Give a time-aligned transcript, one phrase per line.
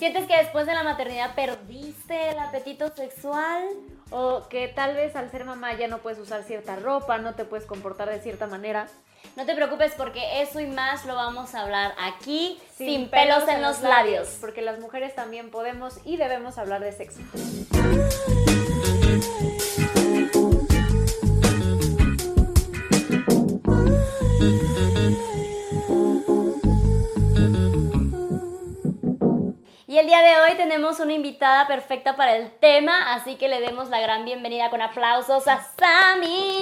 [0.00, 3.68] ¿Sientes que después de la maternidad perdiste el apetito sexual?
[4.10, 7.44] O que tal vez al ser mamá ya no puedes usar cierta ropa, no te
[7.44, 8.88] puedes comportar de cierta manera.
[9.36, 13.60] No te preocupes porque eso y más lo vamos a hablar aquí sin, pelos, en
[13.60, 14.38] los labios.
[14.40, 17.20] Porque las mujeres también podemos y debemos hablar de sexo.
[30.30, 34.24] De hoy tenemos una invitada perfecta para el tema, así que le demos la gran
[34.24, 36.60] bienvenida con aplausos a Sami.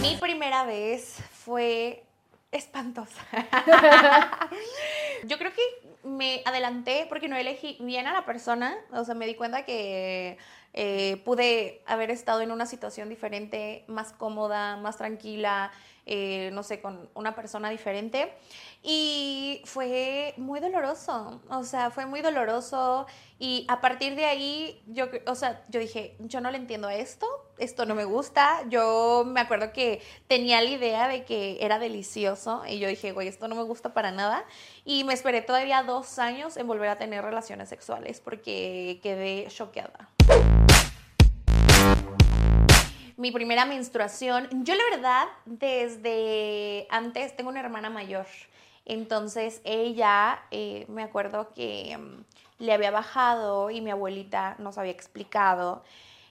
[0.00, 2.02] Mi primera vez fue
[2.50, 3.22] espantosa.
[5.24, 5.62] Yo creo que
[6.02, 10.36] me adelanté porque no elegí bien a la persona, o sea, me di cuenta que
[10.72, 15.70] eh, pude haber estado en una situación diferente, más cómoda, más tranquila,
[16.12, 18.34] eh, no sé, con una persona diferente.
[18.82, 23.06] Y fue muy doloroso, o sea, fue muy doloroso.
[23.38, 26.94] Y a partir de ahí, yo, o sea, yo dije, yo no le entiendo a
[26.96, 27.26] esto,
[27.58, 28.64] esto no me gusta.
[28.68, 33.28] Yo me acuerdo que tenía la idea de que era delicioso y yo dije, güey,
[33.28, 34.44] esto no me gusta para nada.
[34.84, 40.10] Y me esperé todavía dos años en volver a tener relaciones sexuales porque quedé choqueada
[43.20, 44.48] mi primera menstruación.
[44.64, 48.26] Yo la verdad, desde antes, tengo una hermana mayor.
[48.86, 54.92] Entonces ella, eh, me acuerdo que mm, le había bajado y mi abuelita nos había
[54.92, 55.84] explicado.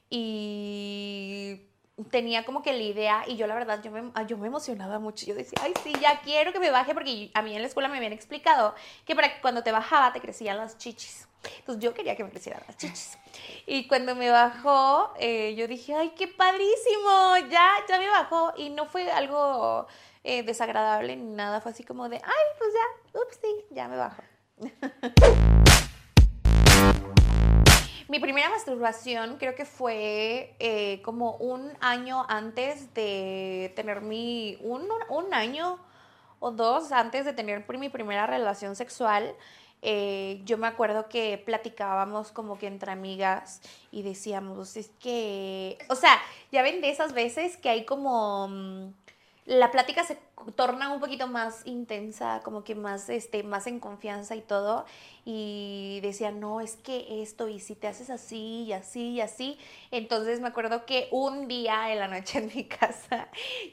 [0.09, 1.61] Y
[2.11, 5.25] tenía como que la idea y yo la verdad yo me, yo me emocionaba mucho.
[5.25, 7.89] Yo decía, ay, sí, ya quiero que me baje porque a mí en la escuela
[7.89, 11.27] me habían explicado que para cuando te bajaba te crecían las chichis.
[11.59, 13.17] Entonces yo quería que me crecieran las chichis.
[13.65, 18.53] Y cuando me bajó, eh, yo dije, ay, qué padrísimo, ya, ya me bajó.
[18.57, 19.87] Y no fue algo
[20.23, 23.97] eh, desagradable ni nada, fue así como de, ay, pues ya, ups, sí, ya me
[23.97, 24.23] bajó.
[28.09, 34.87] Mi primera masturbación creo que fue eh, como un año antes de tener mi, un,
[35.09, 35.77] un año
[36.39, 39.35] o dos antes de tener mi primera relación sexual.
[39.83, 43.61] Eh, yo me acuerdo que platicábamos como que entre amigas
[43.91, 46.19] y decíamos, es que, o sea,
[46.51, 48.93] ya ven de esas veces que hay como, mm,
[49.49, 50.15] la plática se
[50.55, 54.85] torna un poquito más intensa, como que más, este, más en confianza y todo,
[55.25, 59.57] y decían, no, es que esto, y si te haces así, y así, y así,
[59.89, 63.27] entonces me acuerdo que un día en la noche en mi casa,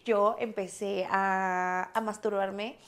[0.06, 2.78] yo empecé a, a masturbarme,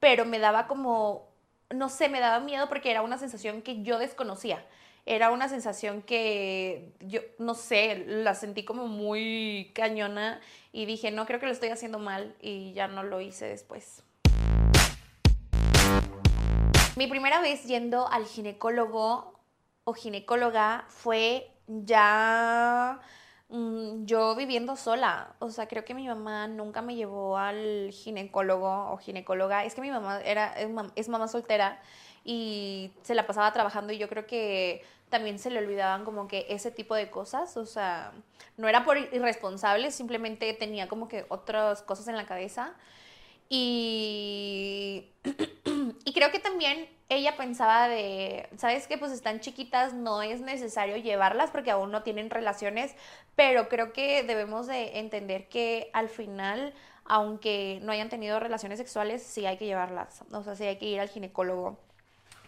[0.00, 1.30] pero me daba como
[1.70, 4.62] no sé, me daba miedo porque era una sensación que yo desconocía.
[5.04, 10.40] Era una sensación que yo, no sé, la sentí como muy cañona
[10.72, 14.02] y dije, no, creo que lo estoy haciendo mal y ya no lo hice después.
[16.96, 19.38] Mi primera vez yendo al ginecólogo
[19.84, 23.00] o ginecóloga fue ya
[23.52, 28.90] Mm, yo viviendo sola, o sea, creo que mi mamá nunca me llevó al ginecólogo
[28.90, 29.66] o ginecóloga.
[29.66, 30.54] Es que mi mamá era,
[30.96, 31.78] es, mamá soltera
[32.24, 36.46] y se la pasaba trabajando y yo creo que también se le olvidaban como que
[36.48, 38.12] ese tipo de cosas, o sea,
[38.56, 42.74] no era por irresponsable, simplemente tenía como que otras cosas en la cabeza.
[43.48, 45.10] Y,
[46.04, 48.96] y creo que también ella pensaba de, ¿sabes qué?
[48.96, 52.94] Pues están chiquitas, no es necesario llevarlas porque aún no tienen relaciones,
[53.36, 56.72] pero creo que debemos de entender que al final,
[57.04, 60.86] aunque no hayan tenido relaciones sexuales, sí hay que llevarlas, o sea, sí hay que
[60.86, 61.78] ir al ginecólogo.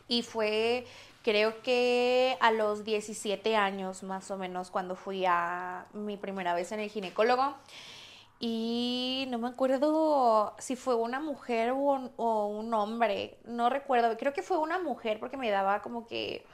[0.09, 0.87] Y fue,
[1.25, 6.71] creo que a los 17 años más o menos, cuando fui a mi primera vez
[6.71, 7.57] en el ginecólogo.
[8.39, 14.43] Y no me acuerdo si fue una mujer o un, hombre, no recuerdo, creo que
[14.43, 16.45] fue una mujer porque me daba como que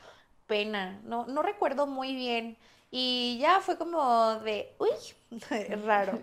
[0.47, 2.57] pena, no, no recuerdo muy bien.
[2.93, 4.91] Y ya fue como de, uy,
[5.85, 6.21] raro.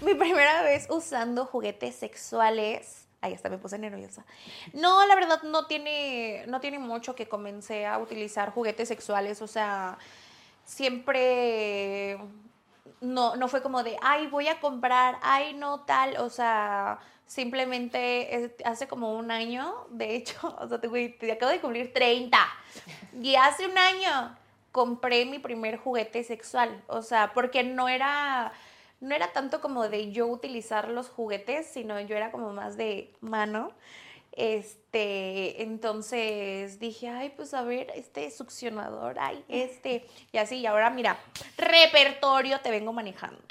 [0.00, 3.05] Mi primera vez usando juguetes sexuales.
[3.26, 4.24] Ahí hasta me puse nerviosa.
[4.72, 9.42] No, la verdad no tiene, no tiene mucho que comencé a utilizar juguetes sexuales.
[9.42, 9.98] O sea,
[10.64, 12.18] siempre
[13.00, 18.54] no, no fue como de, ay, voy a comprar, ay, no tal, o sea, simplemente
[18.64, 22.38] hace como un año, de hecho, o sea, te, acabo de cumplir 30,
[23.20, 24.36] y hace un año
[24.72, 28.52] compré mi primer juguete sexual, o sea, porque no era,
[29.00, 33.14] no era tanto como de yo utilizar los juguetes, sino yo era como más de
[33.20, 33.72] mano.
[34.32, 40.90] Este, entonces dije, ay, pues a ver, este succionador, ay, este, y así, y ahora
[40.90, 41.18] mira,
[41.56, 43.42] repertorio te vengo manejando.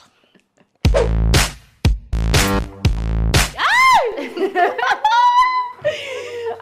[3.58, 4.18] ¡Ay!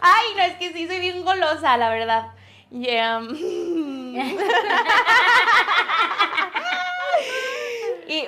[0.01, 2.31] ay, no, es que sí soy bien golosa, la verdad.
[2.73, 3.17] Yeah.
[3.17, 4.15] Em,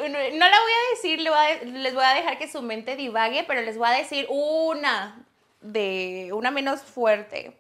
[0.09, 2.95] no la voy a decir, le voy a- les voy a dejar que su mente
[2.95, 5.25] divague, pero les voy a decir una
[5.61, 7.57] de una menos fuerte.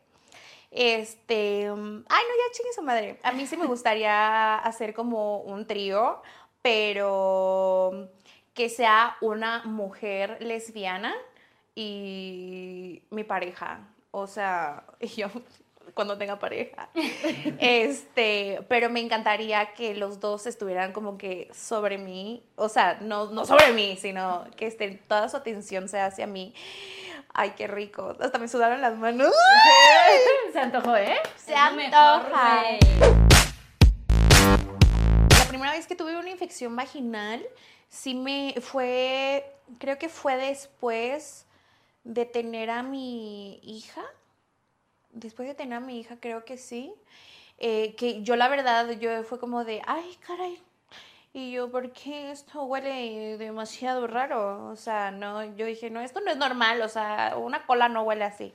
[0.71, 3.19] Este, ay, no, ya chingue su madre.
[3.23, 6.21] A mí sí me gustaría hacer como un trío,
[6.61, 8.09] pero
[8.53, 11.15] que sea una mujer lesbiana
[11.75, 13.79] y mi pareja.
[14.11, 14.83] O sea,
[15.15, 15.27] yo
[15.93, 16.89] cuando tenga pareja.
[17.59, 23.31] Este, pero me encantaría que los dos estuvieran como que sobre mí, o sea, no,
[23.31, 26.53] no sobre mí, sino que estén, toda su atención sea hacia mí.
[27.33, 28.15] Ay, qué rico.
[28.19, 29.33] Hasta me sudaron las manos.
[30.53, 31.17] Se antojó, ¿eh?
[31.35, 32.63] Se Es mejor, antoja.
[35.37, 37.45] La primera vez que tuve una infección vaginal,
[37.89, 39.45] sí me fue,
[39.79, 41.45] creo que fue después
[42.05, 44.03] de tener a mi hija.
[45.15, 46.93] Después de tener a mi hija, creo que sí.
[47.57, 50.61] Eh, que yo la verdad, yo fue como de, ay, caray.
[51.33, 54.69] Y yo, ¿por qué esto huele demasiado raro?
[54.69, 58.03] O sea, no, yo dije, no, esto no es normal, o sea, una cola no
[58.03, 58.53] huele así.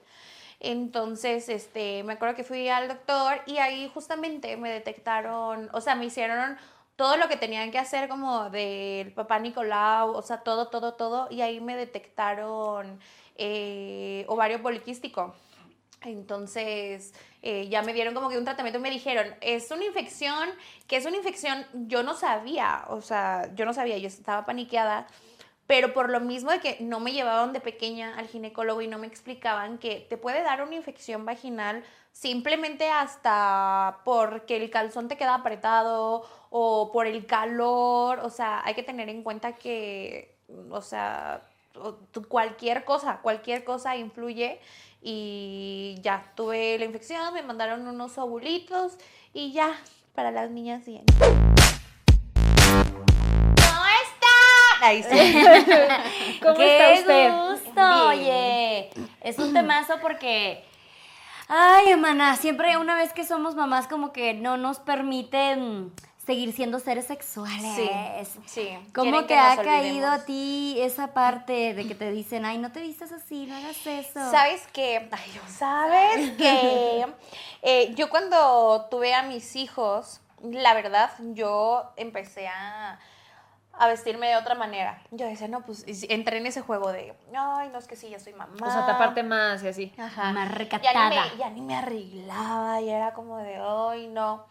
[0.60, 5.94] Entonces, este, me acuerdo que fui al doctor y ahí justamente me detectaron, o sea,
[5.94, 6.58] me hicieron
[6.96, 11.28] todo lo que tenían que hacer como del papá Nicolau, o sea, todo, todo, todo,
[11.30, 13.00] y ahí me detectaron
[13.36, 15.34] eh, ovario poliquístico.
[16.02, 17.12] Entonces,
[17.42, 20.48] eh, ya me dieron como que un tratamiento y me dijeron, es una infección,
[20.86, 25.06] que es una infección, yo no sabía, o sea, yo no sabía, yo estaba paniqueada,
[25.66, 28.98] pero por lo mismo de que no me llevaban de pequeña al ginecólogo y no
[28.98, 35.16] me explicaban que te puede dar una infección vaginal simplemente hasta porque el calzón te
[35.16, 40.38] queda apretado o por el calor, o sea, hay que tener en cuenta que,
[40.70, 41.49] o sea,
[42.28, 44.60] cualquier cosa, cualquier cosa influye
[45.02, 48.94] y ya, tuve la infección, me mandaron unos ovulitos
[49.32, 49.74] y ya,
[50.14, 51.04] para las niñas bien.
[51.18, 51.26] ¡No
[53.56, 54.82] está!
[54.82, 56.38] Ahí sí.
[56.42, 57.30] ¿Cómo ¡Qué está usted?
[57.32, 58.08] gusto!
[58.08, 58.90] Oye,
[59.22, 60.64] es un temazo porque...
[61.48, 65.92] Ay, hermana, siempre una vez que somos mamás como que no nos permiten
[66.24, 68.28] seguir siendo seres sexuales.
[68.46, 68.68] Sí.
[68.94, 72.58] ¿Cómo quieren te que ha caído a ti esa parte de que te dicen, ay,
[72.58, 74.30] no te vistas así, no hagas eso?
[74.30, 75.08] ¿Sabes qué?
[75.10, 77.06] Ay, yo, ¿sabes qué?
[77.62, 82.98] Eh, yo cuando tuve a mis hijos, la verdad, yo empecé a,
[83.72, 85.02] a vestirme de otra manera.
[85.10, 88.20] Yo decía, no, pues entré en ese juego de, ay, no es que sí, ya
[88.20, 88.54] soy mamá.
[88.62, 89.92] O sea, taparte más y así.
[89.98, 90.32] Ajá.
[90.32, 91.08] Más Ya ni, recatada.
[91.08, 94.44] me, ya ni me arreglaba, y era como de, ay, no.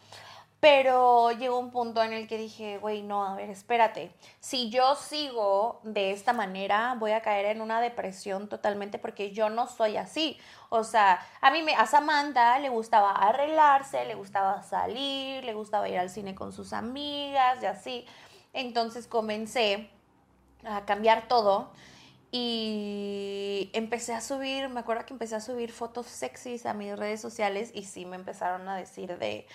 [0.59, 4.11] Pero llegó un punto en el que dije, güey, no, a ver, espérate.
[4.41, 9.49] Si yo sigo de esta manera, voy a caer en una depresión totalmente porque yo
[9.49, 10.37] no soy así.
[10.67, 15.87] O sea, a mí, me, a Samantha le gustaba arreglarse, le gustaba salir, le gustaba
[15.87, 18.05] ir al cine con sus amigas y así.
[18.51, 19.89] Entonces comencé
[20.65, 21.71] a cambiar todo
[22.31, 27.21] y empecé a subir, me acuerdo que empecé a subir fotos sexys a mis redes
[27.21, 29.47] sociales y sí me empezaron a decir de.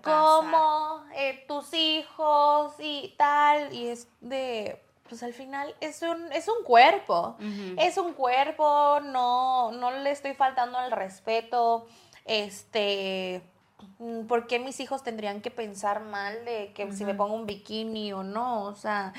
[0.00, 6.48] Cómo eh, tus hijos y tal y es de pues al final es un es
[6.48, 7.36] un cuerpo.
[7.76, 11.86] Es un cuerpo no no le estoy faltando al respeto
[12.24, 13.42] este
[13.98, 17.46] mm, ¿por qué mis hijos tendrían que pensar mal de que si me pongo un
[17.46, 18.64] bikini o no?
[18.64, 19.12] O sea,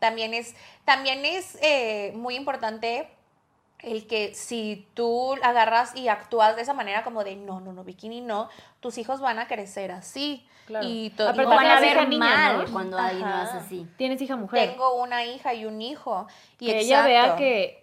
[0.00, 3.08] también es, también es eh, muy importante
[3.82, 7.84] el que si tú agarras y actúas de esa manera como de no, no, no,
[7.84, 8.48] bikini no,
[8.80, 10.46] tus hijos van a crecer así.
[10.66, 10.86] Claro.
[10.88, 12.72] Y, to- Aparte y O van a ver niña, mal ¿no?
[12.72, 13.42] cuando alguien Ajá.
[13.42, 13.86] hace así.
[13.96, 14.70] Tienes hija mujer.
[14.70, 16.26] Tengo una hija y un hijo.
[16.60, 17.79] Y que ella vea que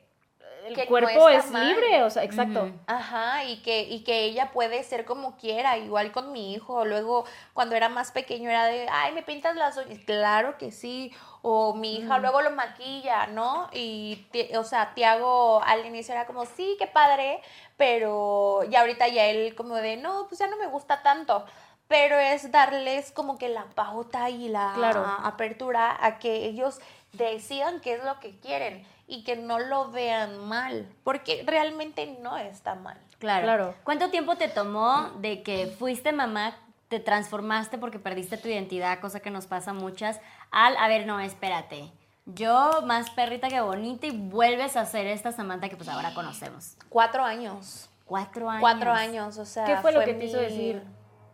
[0.67, 1.67] el Que cuerpo es mal.
[1.67, 2.69] libre, o sea, exacto.
[2.87, 6.85] Ajá, y que, y que ella puede ser como quiera, igual con mi hijo.
[6.85, 9.99] Luego, cuando era más pequeño, era de, ay, me pintas las uñas.
[10.05, 11.13] Claro que sí.
[11.41, 13.69] O mi hija luego lo maquilla, ¿no?
[13.71, 14.25] Y,
[14.57, 17.41] o sea, Tiago al inicio era como, sí, qué padre,
[17.77, 21.45] pero ya ahorita ya él como de, no, pues ya no me gusta tanto.
[21.87, 25.05] Pero es darles como que la pauta y la Claro.
[25.23, 26.79] apertura a que ellos
[27.13, 32.37] decidan qué es lo que quieren y que no lo vean mal, porque realmente no
[32.37, 32.99] está mal.
[33.19, 33.43] Claro.
[33.43, 33.75] Claro.
[33.83, 36.57] ¿Cuánto tiempo te tomó de que fuiste mamá,
[36.89, 40.19] te transformaste porque perdiste tu identidad, cosa que nos pasa a muchas,
[40.51, 41.91] al, a ver, no, espérate,
[42.25, 46.75] yo más perrita que bonita y vuelves a ser esta Samantha que pues ahora conocemos?
[46.89, 47.89] Cuatro años.
[48.05, 48.61] Cuatro años.
[48.61, 49.65] Cuatro años, o sea.
[49.65, 50.83] ¿Qué fue lo que te hizo decir,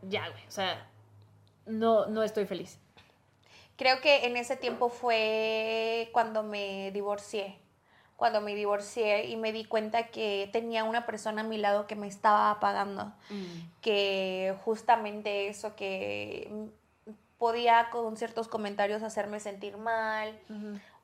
[0.04, 0.88] ya, güey, o sea,
[1.66, 2.80] no, no estoy feliz?
[3.76, 7.60] Creo que en ese tiempo fue cuando me divorcié.
[8.24, 11.98] Cuando me divorcié y me di cuenta que tenía una persona a mi lado que
[11.98, 13.82] me estaba apagando, Mm.
[13.82, 20.40] que justamente eso que mm, podía con ciertos comentarios hacerme sentir mal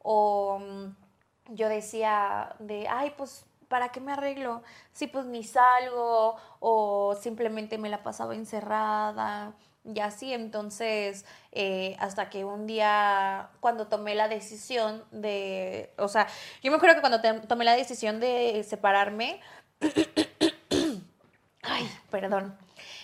[0.02, 4.64] o mm, yo decía de, ay, pues, ¿para qué me arreglo?
[4.94, 9.52] Si pues ni salgo o simplemente me la pasaba encerrada
[9.84, 16.28] y así, entonces, eh, hasta que un día, cuando tomé la decisión de, o sea,
[16.62, 19.42] yo me acuerdo que cuando tomé la decisión de separarme,
[21.64, 22.58] ay, perdón,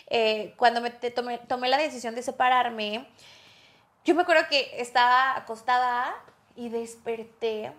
[0.10, 3.08] Eh, cuando me tomé, tomé la decisión de separarme,
[4.06, 6.16] yo me acuerdo que estaba acostada
[6.56, 7.74] y desperté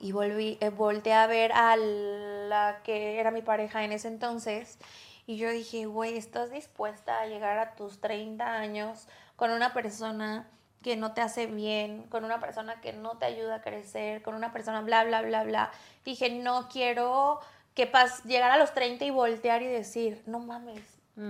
[0.00, 4.78] y volví, eh, volteé a ver a la que era mi pareja en ese entonces
[5.26, 10.48] y yo dije, güey, ¿estás dispuesta a llegar a tus 30 años con una persona
[10.82, 14.34] que no te hace bien, con una persona que no te ayuda a crecer, con
[14.34, 15.70] una persona bla, bla, bla, bla?
[16.04, 17.40] Dije, no quiero
[17.74, 20.82] que pas llegar a los 30 y voltear y decir, no mames.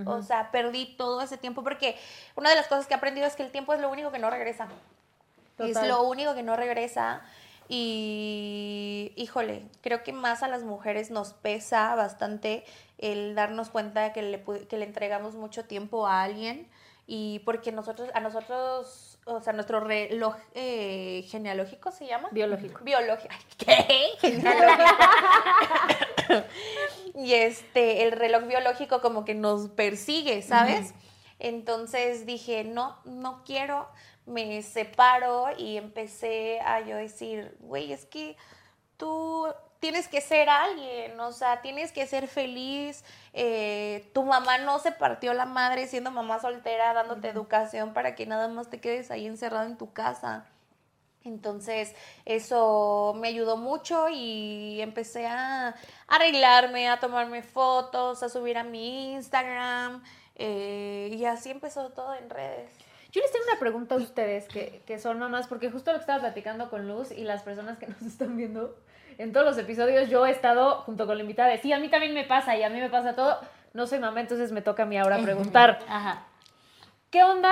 [0.05, 1.97] O sea, perdí todo ese tiempo porque
[2.35, 4.19] una de las cosas que he aprendido es que el tiempo es lo único que
[4.19, 4.67] no regresa.
[5.59, 5.89] Es Total.
[5.89, 7.21] lo único que no regresa.
[7.75, 12.65] Y, híjole, creo que más a las mujeres nos pesa bastante
[12.99, 16.69] el darnos cuenta de que le, que le entregamos mucho tiempo a alguien
[17.07, 22.29] y porque nosotros, a nosotros, o sea, nuestro reloj eh, genealógico se llama.
[22.31, 22.83] Biológico.
[22.83, 23.33] Biológico.
[23.57, 24.09] ¿Qué?
[24.19, 24.93] Genealógico.
[27.15, 30.93] y este, el reloj biológico como que nos persigue, ¿sabes?
[31.39, 33.89] Entonces dije, no, no quiero,
[34.25, 38.37] me separo y empecé a yo decir, güey, es que
[38.97, 39.47] tú
[39.79, 43.03] tienes que ser alguien, o sea, tienes que ser feliz.
[43.33, 48.25] eh, tu mamá no se partió la madre siendo mamá soltera, dándote educación para que
[48.25, 50.45] nada más te quedes ahí encerrado en tu casa.
[51.25, 55.75] Entonces, eso me ayudó mucho y empecé a
[56.07, 60.03] arreglarme, a tomarme fotos, a subir a mi Instagram.
[60.35, 62.71] eh, y así empezó todo en redes.
[63.13, 66.01] Yo les tengo una pregunta a ustedes que, que son mamás, porque justo lo que
[66.01, 68.75] estaba platicando con Luz y las personas que nos están viendo,
[69.19, 71.89] en todos los episodios yo he estado junto con la invitada de, sí, a mí
[71.89, 73.39] también me pasa y a mí me pasa todo.
[73.73, 75.79] No soy mamá, entonces me toca a mí ahora preguntar.
[75.87, 76.25] Ajá.
[77.11, 77.51] ¿Qué onda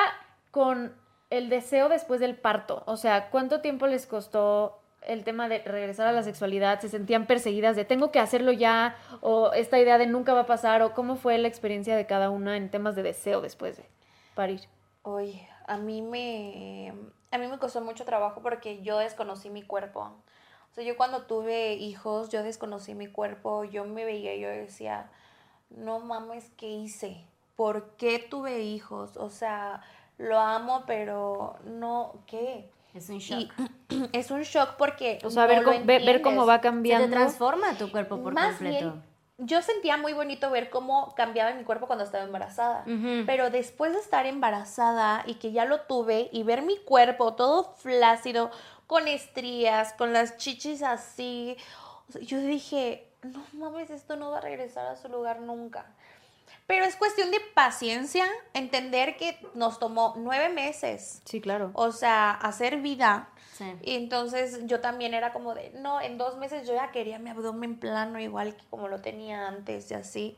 [0.49, 0.95] con
[1.29, 2.81] el deseo después del parto?
[2.87, 6.79] O sea, ¿cuánto tiempo les costó el tema de regresar a la sexualidad?
[6.79, 8.95] ¿Se sentían perseguidas de tengo que hacerlo ya?
[9.21, 10.81] ¿O esta idea de nunca va a pasar?
[10.81, 13.85] ¿O cómo fue la experiencia de cada una en temas de deseo después de
[14.33, 14.61] parir?
[15.03, 16.93] Oye, a mí me
[17.31, 20.01] a mí me costó mucho trabajo porque yo desconocí mi cuerpo.
[20.01, 24.49] O sea, yo cuando tuve hijos, yo desconocí mi cuerpo, yo me veía y yo
[24.49, 25.09] decía,
[25.69, 27.25] no mames, ¿qué hice?
[27.55, 29.15] ¿Por qué tuve hijos?
[29.15, 29.81] O sea,
[30.17, 32.69] lo amo, pero no, ¿qué?
[32.93, 33.49] Es un shock.
[33.89, 37.09] Y es un shock porque O sea, no ver, ver, cómo va Se te cambiando.
[37.15, 38.91] transforma tu cuerpo por Más completo.
[38.91, 39.03] bien,
[39.43, 42.85] yo sentía muy bonito ver cómo cambiaba mi cuerpo cuando estaba embarazada.
[43.25, 47.73] Pero después de estar embarazada y que ya lo tuve y ver mi cuerpo todo
[47.75, 48.51] flácido,
[48.85, 51.57] con estrías, con las chichis así,
[52.21, 55.85] yo dije, no mames, esto no va a regresar a su lugar nunca.
[56.67, 61.71] Pero es cuestión de paciencia, entender que nos tomó nueve meses, Sí, claro.
[61.73, 63.29] o sea, hacer vida.
[63.53, 63.65] Sí.
[63.81, 67.29] Y entonces yo también era como de, no, en dos meses yo ya quería mi
[67.29, 70.37] abdomen plano igual que como lo tenía antes y así.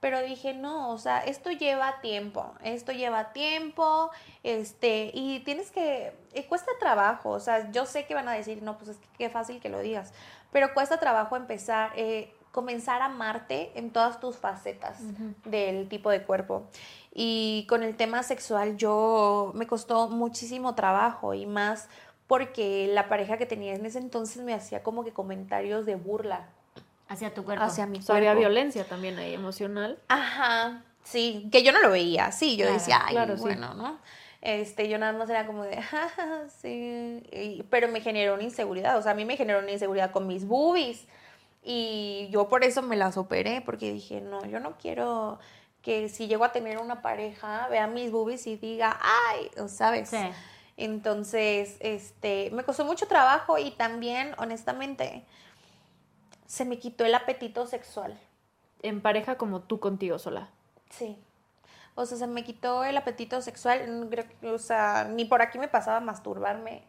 [0.00, 4.10] Pero dije, no, o sea, esto lleva tiempo, esto lleva tiempo,
[4.44, 8.62] este, y tienes que, y cuesta trabajo, o sea, yo sé que van a decir,
[8.62, 10.12] no, pues es que qué fácil que lo digas,
[10.52, 14.98] pero cuesta trabajo empezar, eh, comenzar a amarte en todas tus facetas
[15.44, 16.64] del tipo de cuerpo.
[17.12, 21.88] Y con el tema sexual yo me costó muchísimo trabajo y más
[22.26, 26.48] porque la pareja que tenía en ese entonces me hacía como que comentarios de burla
[27.08, 27.64] Hacia tu cuerpo.
[27.64, 28.40] hacia mi O sea, había cuerpo.
[28.50, 29.98] violencia también ahí, emocional.
[30.08, 33.40] Ajá, sí, que yo no lo veía, sí, yo Claro, decía, ay, claro, sí.
[33.40, 33.98] bueno, ¿no?
[34.42, 38.98] Este, yo nada más era como de, jaja, sí, y- pero me generó una inseguridad,
[38.98, 41.06] o sea, a mí me generó una inseguridad con mis boobies
[41.70, 45.38] y yo por eso me las operé, porque dije, no, yo no quiero
[45.82, 50.08] que si llego a tener una pareja, vea mis boobies y diga, ay, ¿sabes?
[50.08, 50.16] Sí.
[50.78, 55.26] Entonces, este, me costó mucho trabajo y también, honestamente,
[56.46, 58.18] se me quitó el apetito sexual.
[58.80, 60.48] En pareja como tú contigo sola.
[60.88, 61.18] Sí.
[61.98, 63.86] O sea, se me quitó el apetito sexual.
[63.88, 66.84] mm, creo que, O sea, ni por aquí me pasaba masturbarme.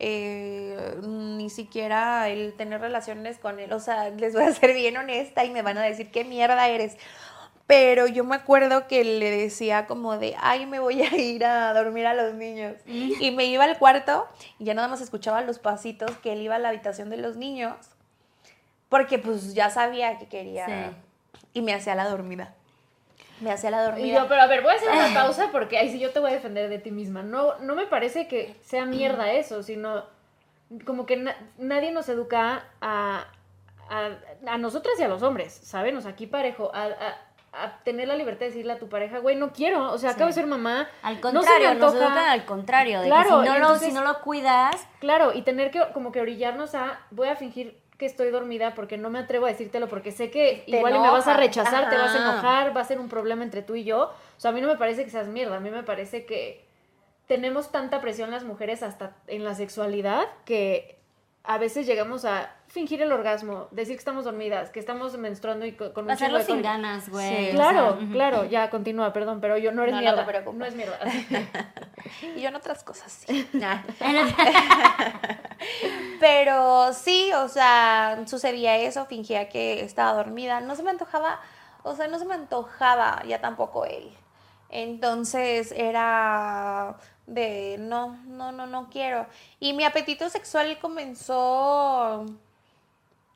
[0.00, 3.72] eh, ni siquiera el tener relaciones con él.
[3.72, 6.68] O sea, les voy a ser bien honesta y me van a decir qué mierda
[6.68, 6.96] eres.
[7.66, 11.72] Pero yo me acuerdo que le decía como de, ay, me voy a ir a
[11.72, 12.74] dormir a los niños.
[12.86, 16.56] Y me iba al cuarto y ya nada más escuchaba los pasitos que él iba
[16.56, 17.76] a la habitación de los niños.
[18.90, 20.66] Porque pues ya sabía que quería.
[20.66, 20.96] Sí.
[21.54, 22.54] Y me hacía la dormida.
[23.40, 24.22] Me hacía la Y dormida.
[24.22, 26.30] yo, pero a ver, voy a hacer una pausa porque ahí sí yo te voy
[26.30, 27.22] a defender de ti misma.
[27.22, 30.04] No, no me parece que sea mierda eso, sino
[30.86, 33.26] como que na- nadie nos educa a,
[33.90, 34.08] a,
[34.46, 35.96] a nosotras y a los hombres, ¿saben?
[35.96, 37.18] O sea, aquí parejo, a, a-
[37.84, 40.32] tener la libertad de decirle a tu pareja, güey, no quiero, o sea, acabo de
[40.32, 40.88] ser mamá.
[41.02, 42.06] Al no se contrario, nos antoja".
[42.06, 43.00] educan al contrario.
[43.00, 45.70] De Claro, que si no, y lo, entonces- si no lo cuidas, Claro, y tener
[45.70, 49.46] que como que orillarnos a, voy a fingir que estoy dormida porque no me atrevo
[49.46, 52.76] a decírtelo porque sé que Te igual me vas a rechazar, te vas a enojar,
[52.76, 54.12] va a ser un problema entre tú y yo.
[54.36, 56.64] O sea, a mí no me parece que seas mierda, a mí me parece que
[57.26, 60.98] tenemos tanta presión las mujeres hasta en la sexualidad que
[61.44, 65.72] a veces llegamos a fingir el orgasmo, decir que estamos dormidas, que estamos menstruando y
[65.72, 67.28] co- con, hacerlo de sin ganas, güey.
[67.28, 67.34] Sí.
[67.34, 70.26] o sea, Claro, claro, ya continúa, perdón, pero yo no eres No, no te mierda.
[70.26, 70.58] preocupes.
[70.58, 70.98] No es mierda.
[72.36, 73.48] Y yo en otras cosas sí.
[76.20, 80.60] Pero sí, o sea, sucedía eso, fingía que estaba dormida.
[80.60, 81.40] No se me antojaba,
[81.82, 84.10] o sea, no se me antojaba ya tampoco él.
[84.70, 89.26] Entonces era de no, no, no, no quiero.
[89.60, 92.26] Y mi apetito sexual comenzó.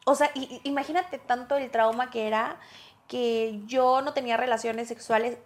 [0.08, 0.30] O sea,
[0.64, 2.58] imagínate tanto el trauma que era
[3.06, 5.38] que yo no tenía relaciones sexuales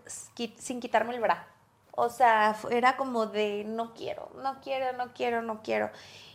[0.56, 1.48] sin quitarme el bra.
[1.92, 5.90] O sea, era como de no quiero, no quiero, no quiero, no quiero.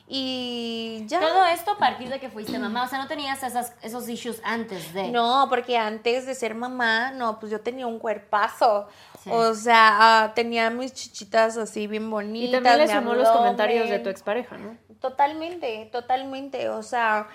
[0.09, 1.19] Y ya.
[1.19, 2.83] Todo esto a partir de que fuiste mamá.
[2.83, 5.09] O sea, no tenías esas, esos issues antes de.
[5.09, 8.87] No, porque antes de ser mamá, no, pues yo tenía un cuerpazo.
[9.21, 9.29] Sí.
[9.33, 12.49] O sea, ah, tenía mis chichitas así bien bonitas.
[12.49, 14.77] Y también le sumó los comentarios de tu expareja, ¿no?
[15.01, 16.69] Totalmente, totalmente.
[16.69, 17.27] O sea,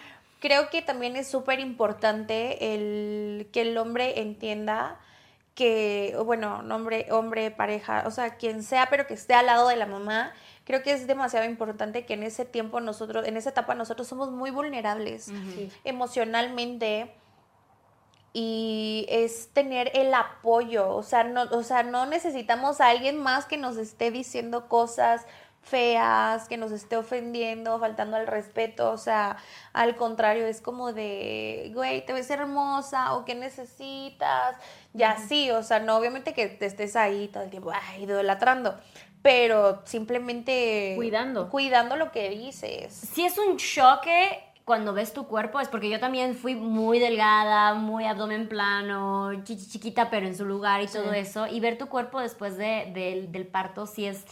[0.42, 4.98] creo que también es súper importante el que el hombre entienda
[5.54, 9.76] que, bueno, hombre, hombre, pareja, o sea, quien sea, pero que esté al lado de
[9.76, 10.32] la mamá.
[10.64, 14.30] Creo que es demasiado importante que en ese tiempo nosotros, en esa etapa nosotros somos
[14.30, 15.30] muy vulnerables
[15.84, 17.14] emocionalmente
[18.32, 23.44] y es tener el apoyo, o sea, no, o sea, no necesitamos a alguien más
[23.44, 25.26] que nos esté diciendo cosas
[25.62, 29.36] feas, que nos esté ofendiendo, faltando al respeto, o sea,
[29.72, 34.56] al contrario, es como de, güey, te ves hermosa o qué necesitas,
[34.92, 38.78] ya sí, o sea, no obviamente que te estés ahí todo el tiempo, ay, idolatrando,
[39.22, 41.48] pero simplemente Cuidando.
[41.48, 42.92] cuidando lo que dices.
[42.92, 47.74] Si es un choque cuando ves tu cuerpo, es porque yo también fui muy delgada,
[47.74, 51.46] muy abdomen plano, chichi chiquita, pero en su lugar y todo eso.
[51.46, 54.24] Y ver tu cuerpo después de, del- del parto sí es,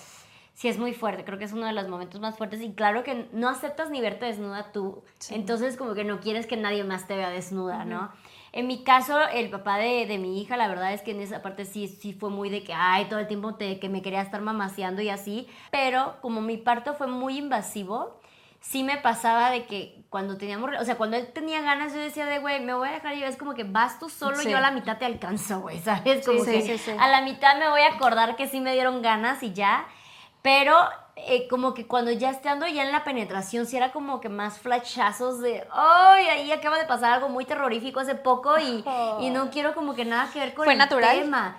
[0.61, 1.25] sí es muy fuerte.
[1.25, 2.61] Creo que es uno de los momentos más fuertes.
[2.61, 5.03] Y claro que no aceptas ni verte desnuda tú.
[5.31, 8.13] Entonces, como que no quieres que nadie más te vea desnuda, ¿no?
[8.53, 11.41] En mi caso, el papá de, de mi hija, la verdad es que en esa
[11.41, 14.21] parte sí, sí fue muy de que, ay, todo el tiempo te, que me quería
[14.21, 15.49] estar mamaseando y así.
[15.71, 18.21] Pero como mi parto fue muy invasivo,
[18.61, 22.27] sí me pasaba de que cuando teníamos, o sea, cuando él tenía ganas, yo decía
[22.27, 24.51] de, güey, me voy a dejar llevar, es como que vas tú solo, Sí.
[24.51, 26.27] yo a la mitad te alcanzo, güey, ¿sabes?
[26.27, 26.91] Como sí, que sí, sí.
[26.99, 29.87] a la mitad me voy a acordar que sí me dieron ganas y ya,
[30.43, 30.77] pero
[31.17, 34.59] eh, como que cuando ya estando ya en la penetración, sí era como que más
[34.59, 36.27] flashazos de, ¡ay!
[36.27, 38.85] ahí acaba de pasar algo muy terrorífico hace poco y,
[39.21, 41.21] y no quiero como que nada que ver con ¿Fue el natural?
[41.21, 41.57] tema.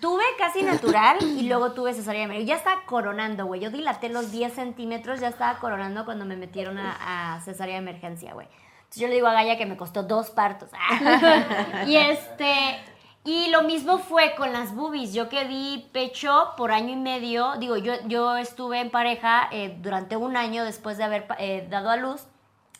[0.00, 2.54] Tuve casi natural y luego tuve cesárea de emergencia.
[2.54, 3.60] Ya estaba coronando, güey.
[3.60, 7.80] Yo dilaté los 10 centímetros, ya estaba coronando cuando me metieron a, a cesárea de
[7.80, 8.48] emergencia, güey.
[8.78, 10.70] Entonces yo le digo a Gaia que me costó dos partos.
[11.86, 12.78] y este.
[13.26, 15.12] Y lo mismo fue con las boobies.
[15.12, 17.56] Yo que di pecho por año y medio.
[17.58, 21.90] Digo, yo, yo estuve en pareja eh, durante un año después de haber eh, dado
[21.90, 22.22] a luz.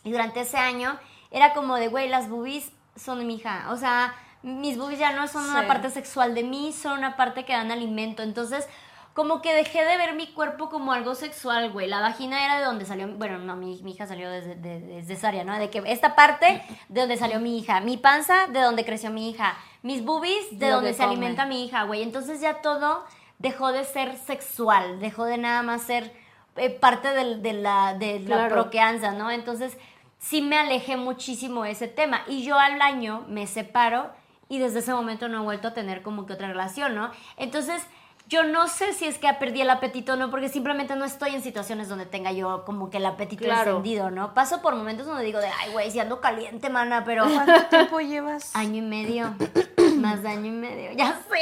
[0.05, 0.97] Y durante ese año
[1.33, 3.67] era como de, güey, las boobies son de mi hija.
[3.71, 5.51] O sea, mis boobies ya no son Sí.
[5.51, 8.23] una parte sexual de mí, son una parte que dan alimento.
[8.23, 8.69] Entonces,
[9.17, 11.89] como que dejé de ver mi cuerpo como algo sexual, güey.
[11.89, 15.03] La vagina era de donde salió, bueno, no, mi, mi hija salió desde, de, de
[15.05, 15.59] cesárea, ¿no?
[15.59, 19.31] De que esta parte de donde salió mi hija, mi panza de donde creció mi
[19.31, 21.13] hija, mis boobies de Lo donde se come.
[21.13, 22.03] alimenta mi hija, güey.
[22.03, 23.05] Entonces ya todo
[23.39, 26.13] dejó de ser sexual, dejó de nada más ser
[26.57, 28.55] eh, parte de, la, de la Claro.
[28.55, 29.31] proqueanza, ¿no?
[29.31, 29.79] Entonces
[30.19, 32.21] sí me alejé muchísimo de ese tema.
[32.27, 34.11] Y yo al año me separo
[34.51, 37.11] y desde ese momento no he vuelto a tener como que otra relación, ¿no?
[37.39, 37.83] Entonces
[38.29, 41.35] yo no sé si es que perdí el apetito o no, porque simplemente no estoy
[41.35, 43.71] en situaciones donde tenga yo como que el apetito Claro.
[43.71, 44.35] encendido, ¿no?
[44.35, 47.25] Paso por momentos donde digo de, ay, güey, si ando caliente, mana, pero...
[47.29, 48.55] ¿Cuánto tiempo llevas?
[48.57, 49.33] Año y medio.
[49.97, 50.93] Más de año y medio.
[50.93, 51.41] Ya sé, güey,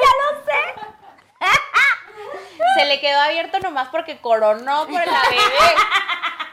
[0.00, 1.50] ya lo sé.
[2.78, 5.74] Se le quedó abierto nomás porque coronó por la bebé.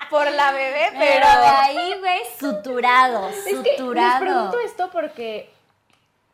[0.10, 1.42] por la bebé, Pero pero.
[1.42, 4.20] de ahí, güey, suturado, Es que les suturado.
[4.20, 5.52] pregunto esto porque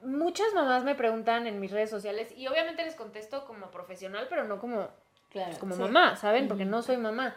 [0.07, 4.43] muchas mamás me preguntan en mis redes sociales y obviamente les contesto como profesional, pero
[4.45, 4.87] no como,
[5.29, 5.49] Claro.
[5.49, 5.81] pues, como sí.
[5.81, 6.47] mamá, ¿saben?
[6.47, 7.35] Porque no soy mamá.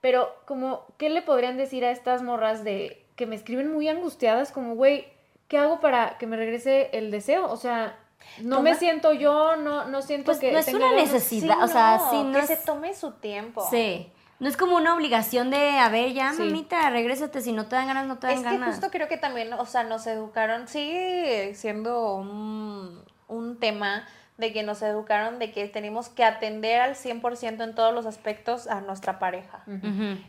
[0.00, 4.52] Pero como, ¿qué le podrían decir a estas morras de que me escriben muy angustiadas
[4.52, 5.08] como, güey,
[5.48, 7.50] ¿qué hago para que me regrese el deseo?
[7.50, 7.98] O sea,
[8.40, 11.68] no me siento yo, no, no siento Pues que no es tenga una necesidad, o
[11.68, 13.66] sea, sí, no que es- se tome su tiempo.
[13.70, 14.12] Sí.
[14.38, 16.42] No es como una obligación de, a ver, ya, Sí.
[16.42, 17.40] mamita, regrésate.
[17.40, 18.70] Si no te dan ganas, no te dan Es que ganas.
[18.76, 24.62] justo creo que también, o sea, nos educaron, sigue siendo un, un tema de que
[24.62, 29.18] nos educaron de que tenemos que atender al 100% en todos los aspectos a nuestra
[29.18, 29.64] pareja.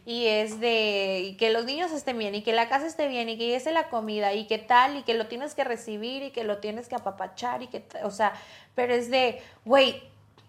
[0.06, 3.28] Y es de y que los niños estén bien y que la casa esté bien
[3.28, 6.32] y que es la comida y que tal y que lo tienes que recibir y
[6.32, 8.32] que lo tienes que apapachar y que, o sea,
[8.76, 10.02] pero es de, güey,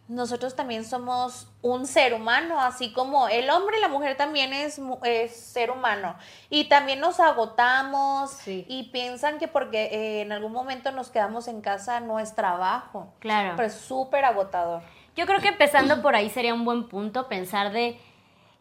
[0.08, 4.80] nosotros también somos un ser humano, así como el hombre y la mujer también es,
[5.04, 6.16] es ser humano.
[6.48, 8.64] Y también nos agotamos Sí.
[8.68, 13.12] y piensan que porque eh, en algún momento nos quedamos en casa no es trabajo.
[13.18, 13.52] Claro.
[13.56, 14.82] Pero es súper agotador.
[15.14, 18.00] Yo creo que empezando por ahí sería un buen punto pensar de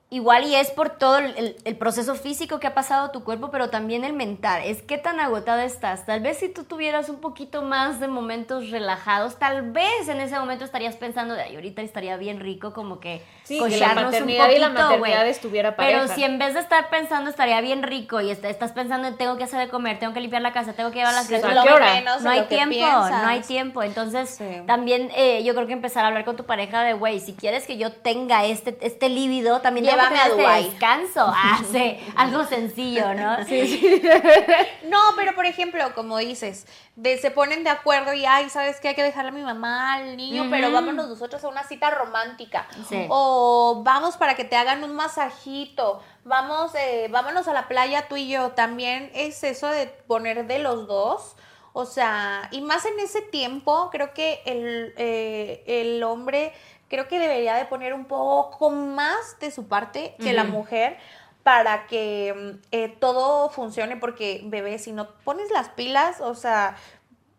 [0.10, 4.04] igual y es por todo el, proceso físico que ha pasado tu cuerpo, pero también
[4.06, 4.62] el mental.
[4.64, 6.06] Es qué tan agotada estás.
[6.06, 10.40] Tal vez si tú tuvieras un poquito más de momentos relajados, tal vez en ese
[10.40, 13.98] momento estarías pensando de, ay, ahorita estaría bien rico como que Sí, que la cocharnos
[14.06, 15.30] un paternidad y la poquito, maternidad güey.
[15.30, 19.08] estuviera Pero si en vez de estar pensando estaría bien rico y est- estás pensando
[19.10, 21.24] en tengo que hacer de comer, tengo que limpiar la casa, tengo que llevar las
[21.24, 21.94] Sí, criaturas, ¿a qué lo hora?
[21.96, 23.84] menos no hay tiempo, no hay tiempo.
[23.84, 24.46] Entonces, Sí.
[24.66, 27.66] también eh, yo creo que empezar a hablar con tu pareja de, güey, si quieres
[27.68, 30.64] que yo tenga este, este líbido, también Llévame a este Dubái.
[30.70, 31.34] descanso.
[31.72, 33.38] Sí, algo sencillo, ¿no?
[34.84, 38.90] No, pero por ejemplo, como dices, de, se ponen de acuerdo y, ay, ¿sabes qué?
[38.90, 42.68] Hay que dejarle a mi mamá al niño, pero vámonos nosotros a una cita romántica.
[42.88, 43.06] Sí.
[43.10, 46.02] O vamos para que te hagan un masajito.
[46.24, 48.52] Vamos, eh, vámonos a la playa tú y yo.
[48.52, 51.36] También es eso de poner de los dos.
[51.74, 56.52] O sea, y más en ese tiempo, creo que el, eh, el hombre
[56.90, 60.98] creo que debería de poner un poco más de su parte que la mujer
[61.44, 66.76] para que eh, todo funcione porque bebé si no pones las pilas o sea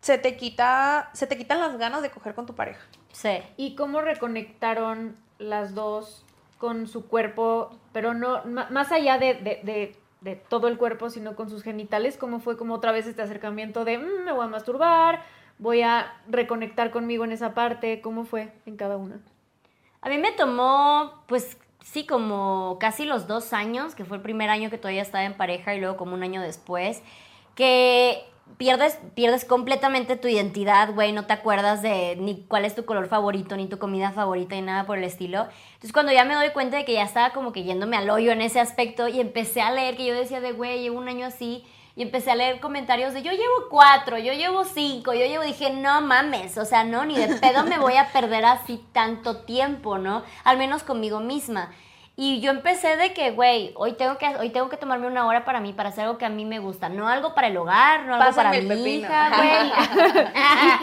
[0.00, 2.80] se te quita se te quitan las ganas de coger con tu pareja
[3.12, 3.38] Sí.
[3.56, 6.24] ¿Y cómo reconectaron las dos
[6.58, 11.34] con su cuerpo, pero no, más allá de, de- de- de todo el cuerpo, sino
[11.36, 12.16] con sus genitales?
[12.16, 15.22] ¿Cómo fue como otra vez este acercamiento de "Mm, me voy a masturbar,
[15.58, 18.00] voy a reconectar conmigo en esa parte?
[18.00, 19.20] ¿Cómo fue en cada una?
[20.00, 24.50] A mí me tomó, pues sí, como casi los dos años, que fue el primer
[24.50, 27.02] año que todavía estaba en pareja y luego como un año después,
[27.54, 28.24] que
[28.56, 33.08] pierdes, pierdes completamente tu identidad, güey, no te acuerdas de ni cuál es tu color
[33.08, 35.48] favorito, ni tu comida favorita, ni nada por el estilo.
[35.74, 38.32] Entonces cuando ya me doy cuenta de que ya estaba como que yéndome al hoyo
[38.32, 41.26] en ese aspecto y empecé a leer que yo decía de, güey, llevo un año
[41.26, 41.64] así.
[41.98, 45.70] Y empecé a leer comentarios de yo llevo cuatro, yo llevo cinco, yo llevo, dije,
[45.70, 49.98] no mames, o sea, no, ni de pedo me voy a perder así tanto tiempo,
[49.98, 50.22] ¿no?
[50.44, 51.72] Al menos conmigo misma.
[52.14, 55.44] Y yo empecé de que, güey, hoy tengo que hoy tengo que tomarme una hora
[55.44, 58.06] para mí, para hacer algo que a mí me gusta, no algo para el hogar,
[58.06, 58.84] no algo para mi pepino.
[58.86, 60.24] hija, güey.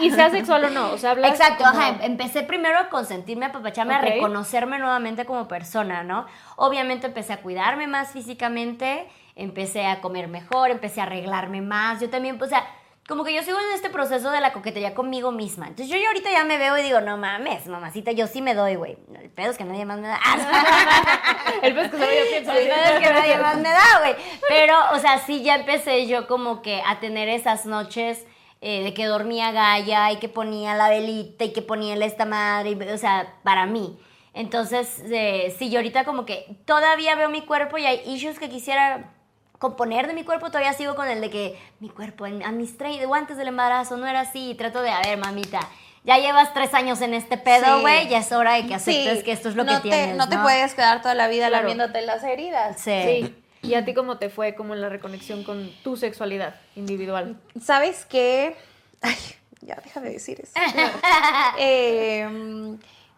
[0.00, 2.78] y, y sea sexual o no, o sea, hablas Exacto, como- ajá, em- empecé primero
[2.78, 4.00] a consentirme, a apapacharme, Ok.
[4.02, 6.26] a reconocerme nuevamente como persona, ¿no?
[6.56, 12.10] Obviamente empecé a cuidarme más físicamente, empecé a comer mejor, empecé a arreglarme más, yo
[12.10, 12.66] también, o sea,
[13.06, 15.68] como que yo sigo en este proceso de la coquetería conmigo misma.
[15.68, 18.54] Entonces yo, ya ahorita ya me veo y digo, no mames, mamacita, yo sí me
[18.54, 18.96] doy, güey.
[19.14, 20.18] El pedo es que nadie más me da.
[21.62, 22.50] El que solo yo pienso.
[22.50, 24.16] El pedo es que nadie más me da, güey.
[24.48, 28.26] Pero, o sea, sí ya empecé yo como que a tener esas noches
[28.60, 32.24] eh, de que dormía Gaia y que ponía la velita y que ponía el esta
[32.24, 34.00] madre, y, o sea, para mí.
[34.34, 38.48] Entonces, eh, sí, yo ahorita como que todavía veo mi cuerpo y hay issues que
[38.48, 39.15] quisiera
[39.58, 42.76] componer de mi cuerpo, todavía sigo con el de que mi cuerpo en- a mis
[42.76, 45.60] 30, o antes del embarazo no era así, y trato de, a ver, mamita,
[46.04, 47.80] ya llevas tres años en este pedo, Sí.
[47.80, 49.96] güey, ya es hora de que aceptes Sí, que esto es lo no que te,
[49.96, 51.62] tienes, no te puedes quedar toda la vida Claro.
[51.68, 52.92] lamiéndote las heridas Sí.
[53.02, 53.34] Sí.
[53.62, 57.36] ¿Y a ti cómo te fue como en la reconexión con tu sexualidad individual?
[57.60, 58.56] sabes qué
[59.02, 59.16] ay
[59.62, 60.52] ya deja de decir eso
[61.58, 62.76] Eh,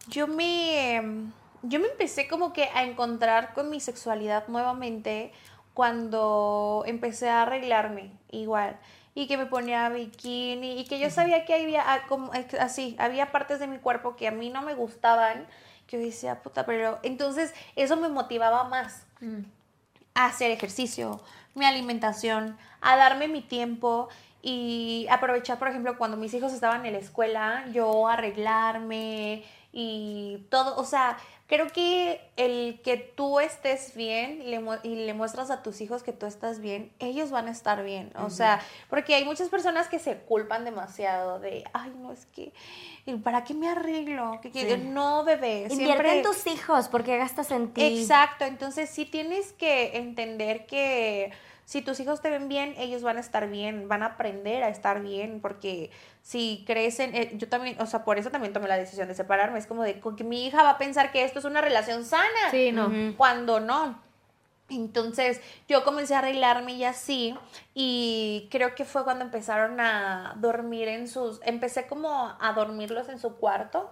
[0.09, 1.03] yo me
[1.63, 5.33] yo me empecé como que a encontrar con mi sexualidad nuevamente
[5.79, 8.77] cuando empecé a arreglarme igual
[9.15, 13.31] y que me ponía bikini y que yo sabía que había ah, como así había
[13.31, 15.47] partes de mi cuerpo que a mí no me gustaban
[15.87, 19.07] que yo decía puta pero entonces eso me motivaba más
[20.15, 21.21] a hacer ejercicio,
[21.55, 24.09] mi alimentación, a darme mi tiempo
[24.43, 30.77] y aprovechar, por ejemplo, cuando mis hijos estaban en la escuela, yo arreglarme y todo,
[30.77, 35.81] o sea, creo que el que tú estés bien le y le muestras a tus
[35.81, 38.13] hijos que tú estás bien, ellos van a estar bien.
[38.17, 42.53] O sea, porque hay muchas personas que se culpan demasiado de, ay, no, es que,
[43.25, 44.39] ¿para qué me arreglo?
[44.43, 44.77] Que, Sí.
[44.77, 45.69] No, bebé.
[45.71, 46.17] Invierte siempre...
[46.19, 48.01] en tus hijos porque gastas en ti.
[48.01, 51.33] Exacto, entonces sí tienes que entender que
[51.65, 54.69] si tus hijos te ven bien, ellos van a estar bien, van a aprender a
[54.69, 55.91] estar bien, porque
[56.29, 59.59] si crecen, eh, yo también, o sea, por eso también tomé la decisión de separarme,
[59.59, 62.05] es como de con que mi hija va a pensar que esto es una relación
[62.05, 62.93] sana, Sí, no.
[63.17, 63.99] Cuando no.
[64.69, 67.35] Entonces yo comencé a arreglarme y así,
[67.73, 73.19] y creo que fue cuando empezaron a dormir en sus, empecé como a dormirlos en
[73.19, 73.91] su cuarto,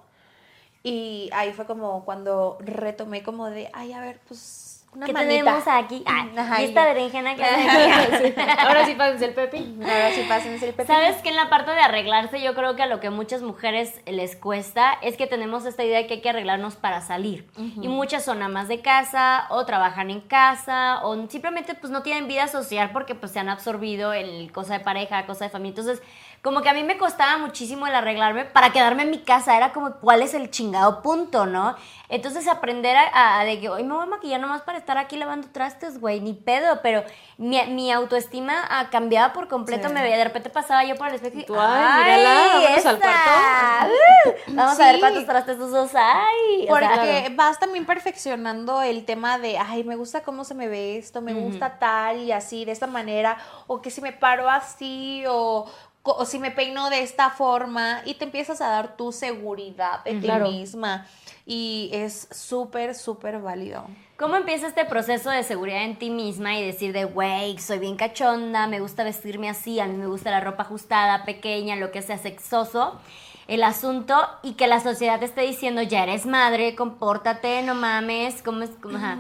[0.83, 4.65] y ahí fue como cuando retomé como de, ay, a ver, pues
[4.96, 5.28] una ¿Qué manita.
[5.28, 6.04] tenemos aquí?
[6.37, 7.44] Ajá, ¿y esta berenjena que?
[8.59, 9.76] Ahora sí pásense el pepi.
[9.80, 10.94] Ahora sí pásense el pepino.
[10.94, 14.00] ¿Sabes que en la parte de arreglarse yo creo que a lo que muchas mujeres
[14.06, 17.46] les cuesta es que tenemos esta idea de que hay que arreglarnos para salir?
[17.56, 22.26] Y muchas son amas de casa o trabajan en casa o simplemente pues no tienen
[22.26, 25.78] vida social porque pues se han absorbido en cosa de pareja, cosa de familia.
[25.78, 26.02] Entonces
[26.46, 29.56] como que a mí me costaba muchísimo el arreglarme para quedarme en mi casa.
[29.56, 31.74] Era como, ¿cuál es el chingado punto, no?
[32.09, 35.16] Entonces aprender a, a- de que hoy me voy a maquillar nomás para estar aquí
[35.16, 37.02] lavando trastes, güey, ni pedo, pero
[37.37, 39.88] mi, mi autoestima ah, cambiaba por completo.
[39.88, 39.94] Sí.
[39.94, 42.94] Me veía, de repente pasaba yo por el espejo y Tú, ay, mírala, vámonos al
[42.94, 43.94] esta, cuarto".
[44.30, 45.74] uh, vamos a ver cuántos trastes usas.
[45.74, 46.20] O sea,
[46.68, 51.20] Porque vas también perfeccionando el tema de, ay, me gusta cómo se me ve esto,
[51.20, 55.66] me gusta tal y así, de esta manera, o que si me paro así, o,
[56.12, 60.20] o si me peino de esta forma, y te empiezas a dar tu seguridad de
[60.20, 61.06] ti misma.
[61.44, 63.86] Y es súper, súper válido.
[64.16, 67.96] ¿Cómo empieza este proceso de seguridad en ti misma y decir de, güey, soy bien
[67.96, 72.02] cachonda, me gusta vestirme así, a mí me gusta la ropa ajustada, pequeña, lo que
[72.02, 72.98] sea sexoso?
[73.46, 78.42] El asunto y que la sociedad te esté diciendo, ya eres madre, compórtate, no mames,
[78.42, 78.70] ¿cómo es?
[78.82, 78.96] ¿Cómo?
[78.96, 79.18] Ajá.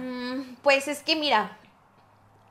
[0.62, 1.56] Pues es que mira,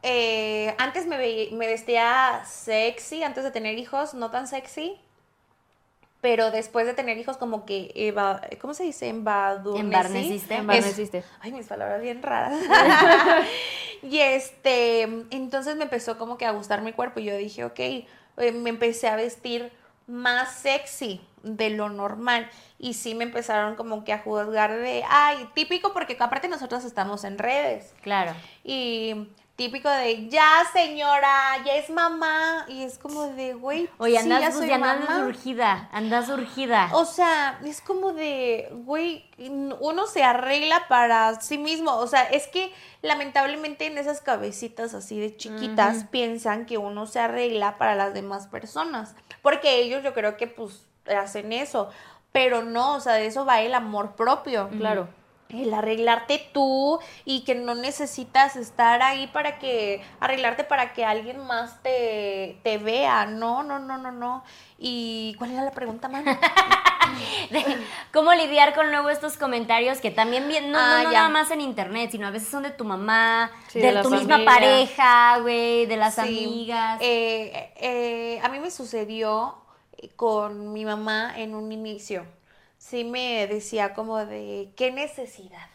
[0.08, 4.96] eh, antes me, ve- me vestía sexy, antes de tener hijos, no tan sexy.
[6.22, 9.08] Pero después de tener hijos, como que, eva- ¿cómo se dice?
[9.78, 10.54] Embarneciste.
[10.56, 11.24] Es- Embarneciste.
[11.42, 12.54] Ay, mis palabras bien raras.
[14.04, 17.20] y este, entonces me empezó como que a gustar mi cuerpo.
[17.20, 18.06] Y yo dije, ok, eh,
[18.54, 19.72] me empecé a vestir
[20.08, 22.50] más sexy de lo normal.
[22.80, 27.24] Y sí me empezaron como que a juzgar de, ay, típico porque aparte nosotros estamos
[27.24, 27.94] en redes.
[28.02, 28.34] Claro.
[28.64, 32.66] Y típico de, ya señora, ya es mamá.
[32.68, 36.90] Y es como de, güey, Oye, sí, andas, ya soy ya andas urgida, andas urgida.
[36.94, 39.30] O sea, es como de, güey,
[39.80, 41.96] uno se arregla para sí mismo.
[41.96, 47.20] O sea, es que lamentablemente en esas cabecitas así de chiquitas piensan que uno se
[47.20, 49.16] arregla para las demás personas.
[49.42, 51.90] Porque ellos yo creo que pues hacen eso.
[52.32, 54.70] Pero no, o sea, de eso va el amor propio.
[54.78, 55.08] Claro.
[55.50, 61.38] El arreglarte tú y que no necesitas estar ahí para que, arreglarte para que alguien
[61.46, 63.26] más te, te vea.
[63.28, 64.44] No, no, no, no, no.
[64.80, 66.26] ¿Y cuál era la pregunta, man?
[68.12, 71.20] cómo lidiar con luego estos comentarios que también bien, no, Ah, no, no ya.
[71.20, 74.40] nada más en internet, sino a veces son de tu mamá, Sí, de, tu misma
[74.46, 76.22] pareja, güey, de las Sí.
[76.22, 77.00] amigas.
[77.02, 79.56] Eh, eh, a mí me sucedió
[80.16, 82.26] con mi mamá en un inicio.
[82.90, 85.68] Sí me decía como de, ¿qué necesidad?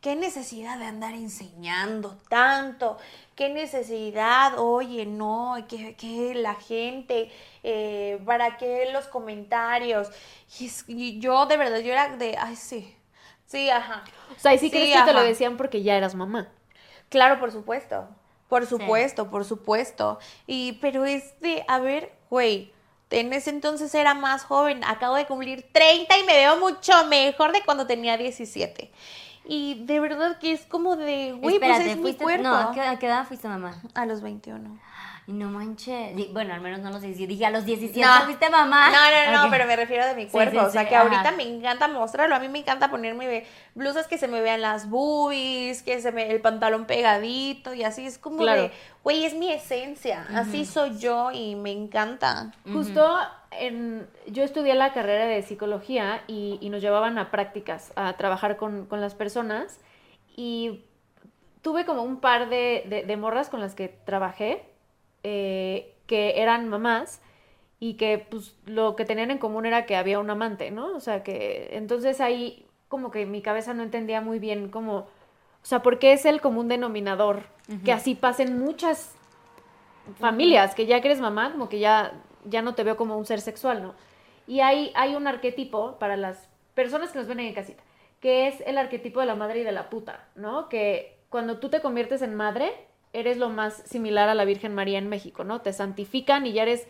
[0.00, 2.98] ¿Qué necesidad de andar enseñando tanto?
[3.36, 4.58] ¿Qué necesidad?
[4.58, 7.30] Oye, no, que, que la gente,
[7.62, 10.08] eh, ¿para qué los comentarios?
[10.60, 12.94] Y, es- y yo de verdad, yo era de, ay, sí,
[13.46, 14.04] sí, ajá.
[14.36, 16.48] O sea, ¿y sí, Sí, crees que te lo decían porque ya eras mamá?
[17.08, 18.08] Claro, por supuesto.
[18.48, 20.18] Por supuesto, por supuesto.
[20.46, 22.72] Y, pero es de, a ver, güey,
[23.12, 27.52] en ese entonces era más joven, acabo de cumplir 30 y me veo mucho mejor
[27.52, 28.90] de cuando tenía 17.
[29.44, 32.44] Y de verdad que es como de, güey, pues es mi fuiste, cuerpo.
[32.44, 33.80] no, ¿a qué, a qué edad fuiste mamá?
[33.94, 34.78] A los 21.
[35.24, 38.24] Y no manches, bueno, al menos no los 17, dije a los 17 No.
[38.24, 38.90] fuiste mamá.
[38.90, 40.58] No, no, no, pero me refiero de mi Sí, cuerpo.
[40.62, 42.34] sí, o sea, sí, que ahorita me encanta mostrarlo.
[42.34, 46.28] A mí me encanta ponerme blusas que se me vean las boobies, que se me
[46.30, 48.04] el pantalón pegadito y así.
[48.04, 48.62] Es como Claro.
[48.62, 48.72] de,
[49.04, 50.26] güey, es mi esencia.
[50.34, 52.50] Así soy yo y me encanta.
[52.72, 53.16] Justo
[53.52, 58.56] en, yo estudié la carrera de psicología y, y nos llevaban a prácticas, a trabajar
[58.56, 59.78] con, con las personas
[60.36, 60.84] y
[61.62, 64.64] tuve como un par de, de- de morras con las que trabajé
[65.22, 67.20] eh, que eran mamás
[67.78, 70.94] y que pues lo que tenían en común era que había un amante, ¿no?
[70.94, 75.08] O sea que entonces ahí como que mi cabeza no entendía muy bien cómo, o
[75.62, 77.44] sea, ¿por qué es el común denominador?
[77.84, 79.14] Que así pasen muchas
[80.20, 82.12] familias, que ya que eres mamá, como que ya,
[82.44, 83.94] ya no te veo como un ser sexual, ¿no?
[84.46, 87.82] Y hay, hay un arquetipo para las personas que nos ven en casita,
[88.20, 90.68] que es el arquetipo de la madre y de la puta, ¿no?
[90.68, 92.72] Que cuando tú te conviertes en madre,
[93.12, 95.60] eres lo más similar a la Virgen María en México, ¿no?
[95.60, 96.86] Te santifican y ya eres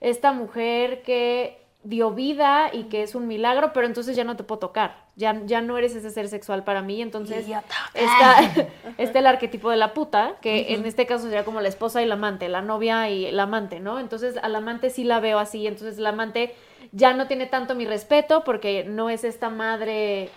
[0.00, 4.42] esta mujer que dio vida y que es un milagro, pero entonces ya no te
[4.42, 7.46] puedo tocar, ya, ya no eres ese ser sexual para mí, entonces
[7.94, 12.02] está, está el arquetipo de la puta, que en este caso sería como la esposa
[12.02, 14.00] y la amante, la novia y el amante, ¿no?
[14.00, 16.54] Entonces al amante sí la veo así, entonces la amante
[16.92, 20.30] ya no tiene tanto mi respeto porque no es esta madre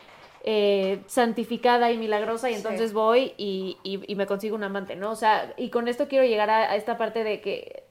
[0.44, 5.12] eh, santificada y milagrosa y entonces voy y, y, me consigo un amante, ¿no?
[5.12, 7.84] O sea, y con esto quiero llegar a, esta parte de que...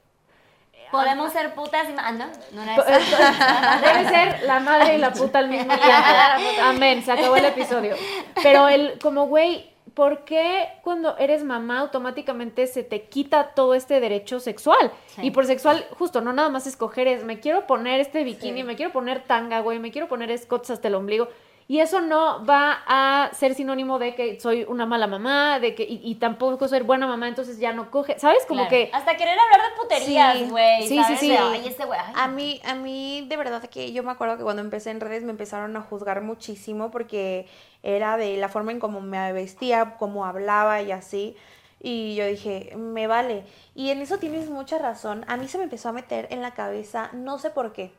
[0.91, 1.93] Podemos ser putas y...
[1.97, 2.83] Ah, no, eso.
[3.85, 6.61] Debe ser la madre y la puta al mismo tiempo.
[6.63, 7.95] Amén, se acabó el episodio.
[8.43, 14.01] Pero el, como, güey, ¿por qué cuando eres mamá automáticamente se te quita todo este
[14.01, 14.91] derecho sexual?
[15.21, 18.75] Y por sexual, justo, no nada más escoger es, me quiero poner este bikini, me
[18.75, 21.29] quiero poner tanga, güey, me quiero poner escotes hasta el ombligo.
[21.71, 25.87] Y eso no va a ser sinónimo de que soy una mala mamá, de que,
[25.87, 28.45] y, tampoco soy buena mamá, entonces ya no coge, ¿sabes?
[28.45, 28.89] Como que...
[28.91, 30.85] Hasta querer hablar de puterías, güey.
[30.85, 31.31] Sí, sí, sí,
[31.65, 34.99] este A mí, a mí, de verdad que yo me acuerdo que cuando empecé en
[34.99, 37.47] redes me empezaron a juzgar muchísimo porque
[37.83, 41.37] era de la forma en cómo me vestía, cómo hablaba y así.
[41.79, 43.45] Y yo dije, me vale.
[43.75, 45.23] Y en eso tienes mucha razón.
[45.29, 47.93] A mí se me empezó a meter en la cabeza, no sé por qué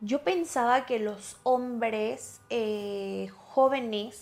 [0.00, 4.20] yo pensaba que los hombres eh, jóvenes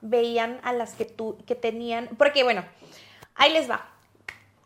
[0.00, 2.64] veían a las que, tú, que tenían, porque bueno,
[3.34, 3.88] ahí les va.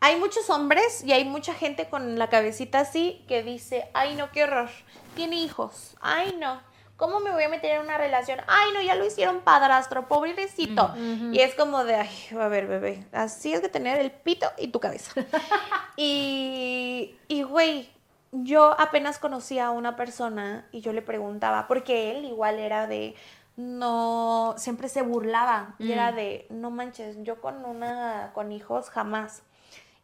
[0.01, 4.33] Hay muchos hombres y hay mucha gente con la cabecita así que dice, ay no,
[4.33, 4.69] qué horror,
[5.15, 6.61] tiene hijos, ay no,
[6.97, 8.41] ¿cómo me voy a meter en una relación?
[8.49, 10.95] Ay no, ya lo hicieron padrastro, pobrecito.
[11.33, 14.69] Y es como de, ay, a ver, bebé, así es que tener el pito y
[14.69, 15.13] tu cabeza.
[15.97, 17.89] y, y, güey,
[18.33, 23.15] yo apenas conocía a una persona y yo le preguntaba, porque él igual era de,
[23.57, 26.15] no, siempre se burlaba y era mm.
[26.17, 29.43] de, no manches, yo con una, con hijos jamás.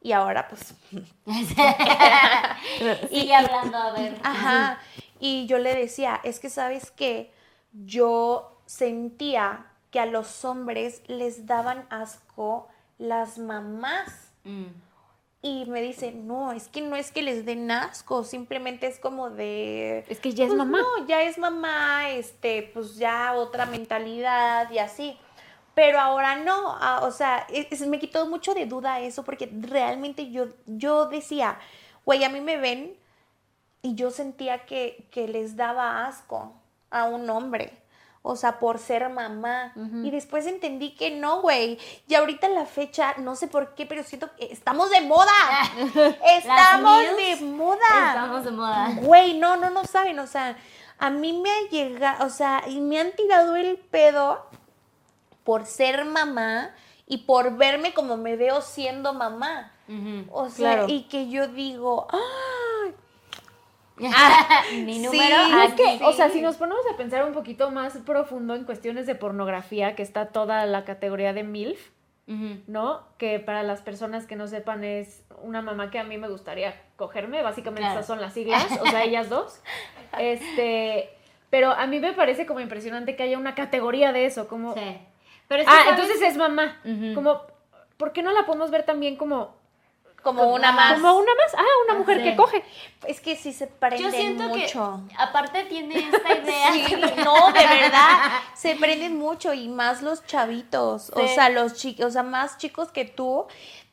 [0.01, 0.75] Y ahora pues...
[3.11, 4.17] y hablando, a ver.
[4.23, 4.79] Ajá.
[5.19, 7.33] Y yo le decía, es que sabes que
[7.73, 14.33] yo sentía que a los hombres les daban asco las mamás.
[14.45, 14.67] Mm.
[15.40, 19.31] Y me dice, no, es que no es que les den asco, simplemente es como
[19.31, 20.05] de...
[20.09, 20.79] Es que ya es pues mamá.
[20.79, 25.16] No, ya es mamá, este, pues ya otra mentalidad y así.
[25.74, 27.46] Pero ahora no, ah, o sea,
[27.87, 31.57] me quitó mucho de duda eso porque realmente yo, yo decía,
[32.05, 32.96] güey, a mí me ven
[33.81, 36.53] y yo sentía que, que les daba asco
[36.90, 37.79] a un hombre
[38.22, 39.72] o sea, por ser mamá.
[40.04, 41.78] Y después entendí que no, güey.
[42.07, 45.33] Y ahorita en la fecha, no sé por qué, pero siento que estamos de moda.
[46.37, 48.09] estamos de moda.
[48.09, 48.90] Estamos de moda.
[49.00, 50.57] Güey, no, no, no saben, o sea,
[50.98, 54.46] a mí me ha llegado, o sea, y me han tirado el pedo
[55.44, 56.74] por ser mamá
[57.07, 59.72] y por verme como me veo siendo mamá.
[60.33, 62.07] O sea, y que yo digo.
[62.12, 62.18] Ah,
[64.84, 65.37] mi número
[66.02, 69.94] O sea, si nos ponemos a pensar un poquito más profundo en cuestiones de pornografía,
[69.94, 71.90] que está toda la categoría de MILF,
[72.66, 73.02] ¿no?
[73.16, 76.74] Que para las personas que no sepan es una mamá que a mí me gustaría
[76.96, 79.61] cogerme, básicamente esas son las siglas, o sea, ellas dos.
[80.18, 81.11] Este,
[81.50, 84.72] pero a mí me parece como impresionante que haya una categoría de eso, como...
[84.72, 84.98] Sí.
[85.48, 86.80] Pero ah, entonces es mamá,
[87.14, 87.42] como,
[87.98, 89.58] ¿por qué no la podemos ver también como
[90.22, 90.94] como una más.
[90.94, 91.54] Como una más.
[91.57, 92.64] Ah, una mujer que coge.
[93.07, 95.02] Es que sí se prenden Yo siento mucho.
[95.09, 96.72] Que, aparte tiene esta idea.
[96.72, 98.40] sí, no, de verdad.
[98.54, 101.11] Se prenden mucho y más los chavitos.
[101.14, 103.46] O sea, los chicos, o sea, más chicos que tú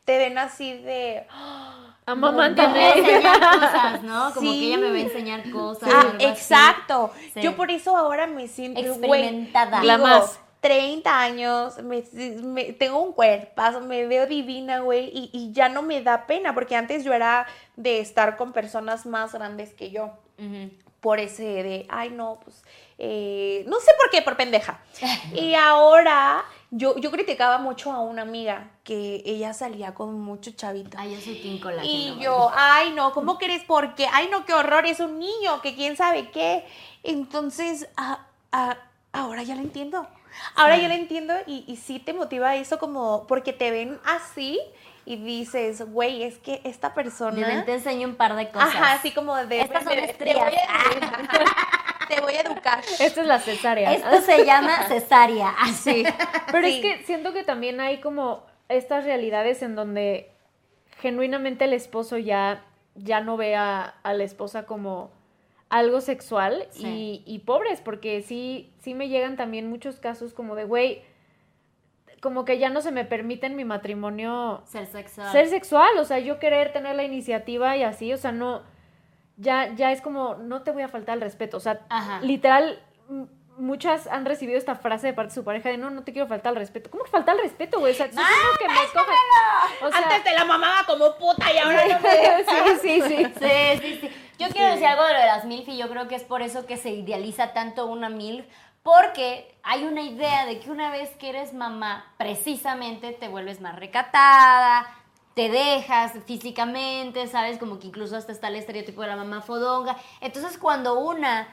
[0.04, 1.28] te ven así de.
[2.08, 2.94] Amamántame.
[3.24, 4.32] cosas, ¿no?
[4.34, 5.90] Como que ella me va a enseñar cosas.
[5.92, 7.12] Ah, exacto.
[7.36, 9.84] Yo por eso ahora me siento experimentada.
[9.84, 15.84] la más 30 años, me, tengo un cuerpo, me veo divina, güey, y, ya no
[15.84, 20.10] me da pena, porque antes yo era de estar con personas más grandes que yo.
[21.02, 22.64] Por ese de, ay, no, pues,
[22.98, 24.80] eh, no sé por qué, por pendeja.
[25.36, 30.98] y ahora yo, yo criticaba mucho a una amiga que ella salía con mucho chavito.
[31.00, 33.64] Ay, yo soy Y yo, ay, no, ¿cómo crees?
[33.66, 36.66] Porque, ay, no, qué horror, es un niño, que quién sabe qué.
[37.04, 37.88] Entonces,
[39.12, 40.08] ahora ya lo entiendo.
[40.56, 44.60] Ahora yo lo entiendo y, y sí te motiva eso como porque te ven así
[45.06, 47.64] y dices, güey, es que esta persona...
[47.64, 48.70] te enseño un par de cosas.
[48.74, 49.62] Ajá, así como de...
[49.62, 50.52] Estas son estrellas.
[52.08, 52.84] Te voy a educar.
[53.00, 53.94] Esta es la cesárea.
[53.94, 55.50] Esto se llama cesárea.
[55.60, 56.04] Así.
[56.52, 60.32] Pero es que siento que también hay como estas realidades en donde
[61.00, 62.64] genuinamente el esposo ya,
[62.96, 65.12] ya no ve a, a la esposa como
[65.70, 67.24] algo sexual Sí.
[67.26, 71.02] y, y pobres, porque sí, sí me llegan también muchos casos como de, güey,
[72.22, 75.32] como que ya no se me permite en mi matrimonio Ser sexual.
[75.32, 78.64] ser sexual, o sea, yo querer tener la iniciativa y así, o sea, no,
[79.38, 82.22] ya, ya es como, no te voy a faltar el respeto, o sea, Ajá.
[82.22, 82.80] literal,
[83.58, 86.28] muchas han recibido esta frase de parte de su pareja de, no, no te quiero
[86.28, 86.90] faltar el respeto.
[86.90, 87.94] ¿Cómo que faltar el respeto, güey?
[87.94, 89.16] O sea, que me coges.
[89.82, 92.80] O sea, Antes te la mamaba como puta y ahora no me...
[92.82, 93.26] sí, sí, sí.
[93.26, 94.32] Sí, sí, sí.
[94.38, 96.42] Yo quiero decir algo de lo de las MILF y yo creo que es por
[96.42, 98.46] eso que se idealiza tanto una MILF,
[98.84, 103.76] porque hay una idea de que una vez que eres mamá, precisamente te vuelves más
[103.78, 104.86] recatada,
[105.36, 107.58] te dejas físicamente, ¿sabes?
[107.58, 109.98] Como que incluso hasta está el estereotipo de la mamá fodonga.
[110.22, 111.48] Entonces, cuando una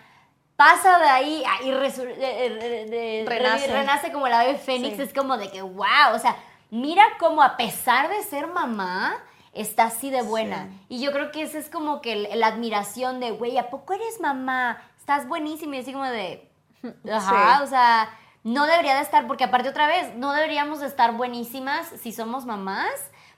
[0.57, 3.67] pasa de ahí ah, y de- Renace.
[3.67, 5.03] re- renace como la ave fénix, Sí.
[5.03, 6.37] es como de que, wow, o sea,
[6.71, 9.15] mira cómo a pesar de ser mamá,
[9.53, 10.69] está así de buena.
[10.89, 14.21] Y yo creo que esa es como que la admiración de, güey, ¿a poco eres
[14.21, 14.81] mamá?
[14.99, 16.49] Estás buenísima y así como de,
[17.13, 17.65] ajá, Sí.
[17.65, 18.11] o sea,
[18.45, 22.47] no debería de estar, porque aparte otra vez, no deberíamos de estar buenísimas si somos
[22.47, 22.91] mamás,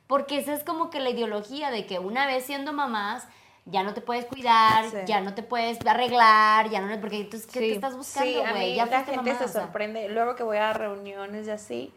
[0.07, 3.27] porque esa es como que la ideología de que una vez siendo mamás,
[3.67, 4.97] ya no te puedes cuidar, Sí.
[5.07, 7.69] ya no te puedes arreglar, ya no, porque entonces, ¿qué Sí.
[7.69, 8.71] te estás buscando, Sí, a güey?
[8.71, 9.63] mí ya la gente mamá, se o sea.
[9.63, 10.09] sorprende.
[10.09, 11.95] Luego que voy a reuniones y así,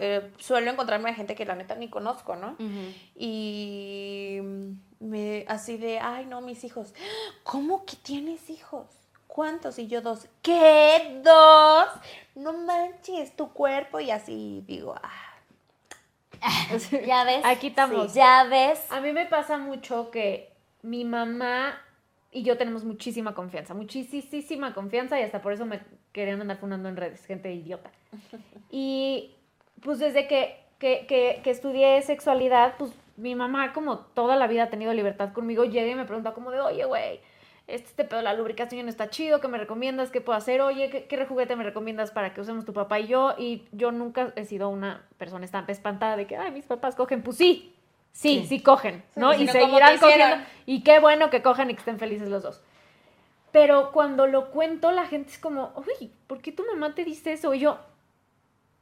[0.00, 2.56] eh, suelo encontrarme a gente que la neta ni conozco, ¿no?
[3.14, 4.38] Y
[5.00, 6.94] me, así de, ay, no, mis hijos.
[7.44, 8.86] ¿Cómo que tienes hijos?
[9.26, 9.78] ¿Cuántos?
[9.78, 10.26] Y yo dos.
[10.42, 11.20] ¿Qué?
[11.22, 11.86] ¿Dos?
[12.34, 14.00] No manches, tu cuerpo.
[14.00, 15.10] Y así digo, ah.
[17.06, 17.44] Ya ves.
[17.44, 18.14] Aquí estamos.
[18.14, 18.80] Ya ves.
[18.90, 20.47] A mí me pasa mucho que
[20.82, 21.80] mi mamá
[22.30, 25.80] y yo tenemos muchísima confianza, muchísima confianza y hasta por eso me
[26.12, 27.90] querían andar fundando en redes, gente idiota.
[28.70, 29.34] Y
[29.82, 34.64] pues desde que, que, que, que estudié sexualidad, pues mi mamá como toda la vida
[34.64, 37.20] ha tenido libertad conmigo, llega y me pregunta como de, oye, güey,
[37.66, 40.10] este, este pedo de la lubricación no está chido, ¿qué me recomiendas?
[40.10, 40.60] ¿Qué puedo hacer?
[40.60, 43.34] Oye, ¿qué, qué juguete me recomiendas para que usemos tu papá y yo?
[43.38, 47.22] Y yo nunca he sido una persona estan- espantada de que, ay, mis papás cogen.
[47.22, 47.74] Pues sí,
[48.20, 49.32] sí, sí, cogen, ¿no?
[49.32, 50.44] Sí, y seguirán cogiendo.
[50.66, 52.62] Y qué bueno que cojan y que estén felices los dos.
[53.52, 57.32] Pero cuando lo cuento, la gente es como, uy, ¿por qué tu mamá te dice
[57.32, 57.54] eso?
[57.54, 57.78] Y yo,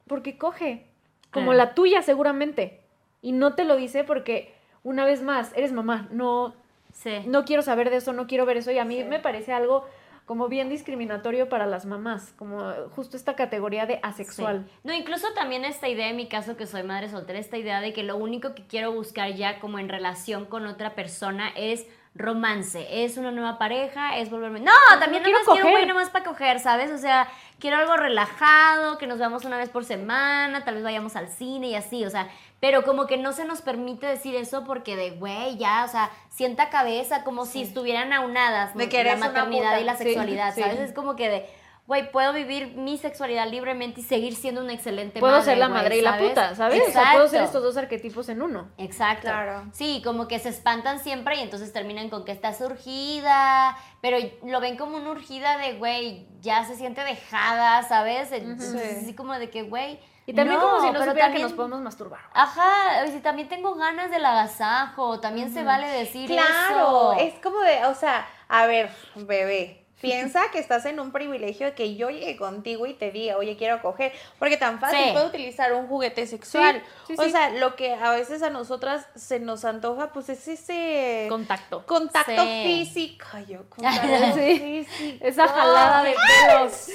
[0.07, 0.87] porque coge,
[1.31, 2.81] como la tuya seguramente.
[3.21, 6.53] Y no te lo dice porque, una vez más, eres mamá, no,
[6.93, 7.21] Sí.
[7.27, 8.71] no quiero saber de eso, no quiero ver eso.
[8.71, 9.87] Y a mí me parece algo
[10.27, 14.65] como bien discriminatorio para las mamás, como justo esta categoría de asexual.
[14.67, 14.79] Sí.
[14.83, 17.93] No, incluso también esta idea, en mi caso que soy madre soltera, esta idea de
[17.93, 23.05] que lo único que quiero buscar ya como en relación con otra persona es romance,
[23.05, 24.59] es una nueva pareja, es volverme...
[24.59, 25.87] No, también no no quiero quiero un güey coger.
[25.87, 26.91] nomás para coger, ¿sabes?
[26.91, 31.15] O sea, quiero algo relajado, que nos veamos una vez por semana, tal vez vayamos
[31.15, 32.27] al cine y así, o sea,
[32.59, 36.09] pero como que no se nos permite decir eso porque de, güey, ya, o sea,
[36.29, 40.61] sienta cabeza, como si estuvieran aunadas De que la maternidad y la sexualidad, sí.
[40.61, 40.79] ¿sabes?
[40.79, 41.45] Es como que de,
[41.87, 45.69] güey, puedo vivir mi sexualidad libremente y seguir siendo una excelente Puedo madre, ser la
[45.69, 46.81] madre y la puta, ¿sabes?
[46.87, 48.69] O sea, puedo ser estos dos arquetipos en uno.
[48.77, 49.27] Exacto.
[49.27, 49.63] Claro.
[49.71, 54.59] Sí, como que se espantan siempre y entonces terminan con que estás urgida, pero lo
[54.59, 58.31] ven como una urgida de, güey, ya se siente dejada, ¿sabes?
[58.33, 58.97] Entonces, Sí.
[59.03, 59.99] así como de que, güey.
[60.25, 62.19] Y también como si no pero supieran que nos podemos masturbar.
[62.33, 67.21] Ajá, y si también tengo ganas del agasajo, también se vale decir Claro, eso.
[67.21, 71.73] es como de, o sea, a ver, bebé, piensa que estás en un privilegio de
[71.73, 75.09] que yo llegue contigo y te diga, oye, quiero coger, porque tan fácil Sí.
[75.13, 76.83] puedo utilizar un juguete sexual.
[77.07, 80.47] Sí, sí, o sea, lo que a veces a nosotras se nos antoja, pues es
[80.47, 81.85] ese Contacto.
[81.85, 83.25] contacto físico.
[83.47, 85.25] Yo, contacto físico.
[85.25, 86.13] Esa jalada de
[86.47, 86.87] pelos.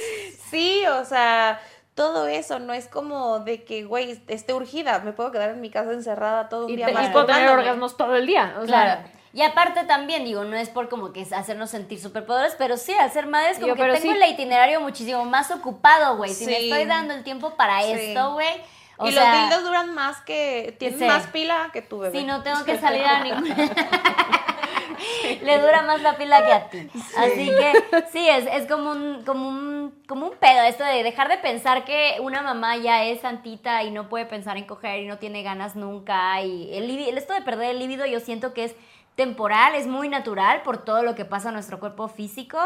[0.50, 1.61] Sí, o sea,
[1.94, 5.70] todo eso no es como de que, güey, esté urgida, me puedo quedar en mi
[5.70, 8.55] casa encerrada todo un Y, día te- y puedo tener orgasmos todo el día.
[8.61, 9.03] O Claro.
[9.03, 12.92] sea, Y aparte también, digo, no es por como que hacernos sentir superpoderes, pero sí,
[12.92, 14.08] al ser madres como Yo, que tengo sí.
[14.22, 16.32] el itinerario muchísimo más ocupado, güey.
[16.34, 16.70] Si me Sí.
[16.70, 17.92] estoy dando el tiempo para Sí.
[17.92, 18.60] esto, güey.
[18.98, 20.76] O y sea, los dildos duran más que.
[20.78, 21.04] Tienen Sí.
[21.06, 22.18] más pila que tu bebé.
[22.18, 23.44] Si no tengo que salir a ningún...
[25.42, 26.88] Le dura más la pila que a ti.
[27.16, 31.28] Así que sí, es, es como, un, como, un, como un pedo esto de dejar
[31.28, 35.06] de pensar que una mamá ya es santita y no puede pensar en coger y
[35.06, 36.40] no tiene ganas nunca.
[36.42, 38.74] Y el esto de perder el líbido yo siento que es
[39.14, 42.58] temporal, es muy natural por todo lo que pasa a nuestro cuerpo físico,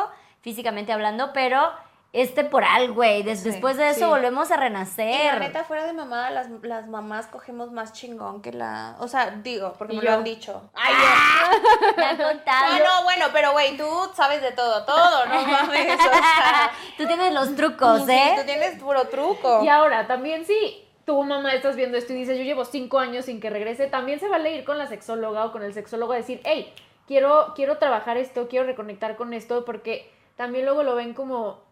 [0.43, 1.71] físicamente hablando, pero
[2.13, 3.23] es temporal, güey.
[3.25, 4.05] Des- Sí, después de eso sí.
[4.07, 5.39] volvemos a Y la renacer.
[5.41, 8.95] neta, fuera de mamá, las, las mamás cogemos más chingón que la.
[9.01, 10.11] O sea, digo, porque me yo.
[10.11, 10.63] lo han dicho.
[10.75, 10.95] Ay,
[11.97, 12.79] Me han contado.
[12.79, 13.85] No, no, bueno, pero güey, tú
[14.15, 15.95] sabes de todo, todo, no mames.
[15.99, 18.35] O sea, Tú tienes los trucos, sí, ¿eh?
[18.39, 19.63] tú tienes puro truco.
[19.63, 23.25] Y ahora, también si tu mamá estás viendo esto y dices, yo llevo cinco años
[23.25, 26.17] sin que regrese, también se vale ir con la sexóloga o con el sexólogo a
[26.17, 26.73] decir, hey,
[27.07, 31.63] quiero, quiero trabajar esto, quiero reconectar con esto, porque también luego lo ven como,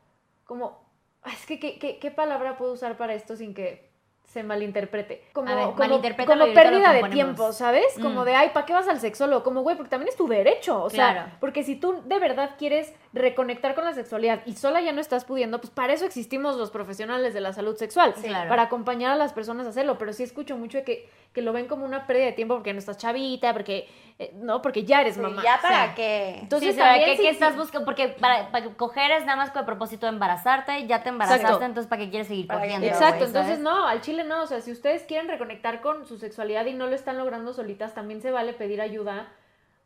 [0.44, 0.80] como,
[1.22, 3.90] "Ah, es que, ¿qué, qué, qué palabra puedo usar para esto sin que
[4.34, 5.22] se malinterprete?
[5.32, 7.86] Como, ver, como, como pérdida de tiempo, ¿sabes?
[8.02, 8.24] Como Mm.
[8.24, 9.44] de, ay, ¿para qué vas al sexólogo?
[9.44, 12.92] Como, güey, porque también es tu derecho, o sea, porque si tú de verdad quieres
[13.12, 16.70] reconectar con la sexualidad y sola ya no estás pudiendo, pues para eso existimos los
[16.72, 18.48] profesionales de la salud sexual, Sí, claro.
[18.48, 21.52] para acompañar a las personas a hacerlo, pero sí escucho mucho de que, que lo
[21.52, 25.00] ven como una pérdida de tiempo porque no estás chavita, porque, eh, no, porque ya
[25.00, 25.42] eres Sí, mamá.
[25.42, 25.92] ya para Sí.
[25.96, 26.38] qué.
[26.40, 27.84] Entonces, sí, o también ¿qué, sí- qué sí- estás buscando?
[27.84, 31.42] Porque para, para coger es nada más con el propósito de embarazarte, ya te embarazaste,
[31.44, 31.64] Exacto.
[31.64, 32.86] entonces ¿para qué quieres seguir Para- cogiendo?
[32.86, 36.66] Exacto, entonces no, al chile no, o sea, si ustedes quieren reconectar con su sexualidad
[36.66, 39.32] y no lo están logrando solitas, también se vale pedir ayuda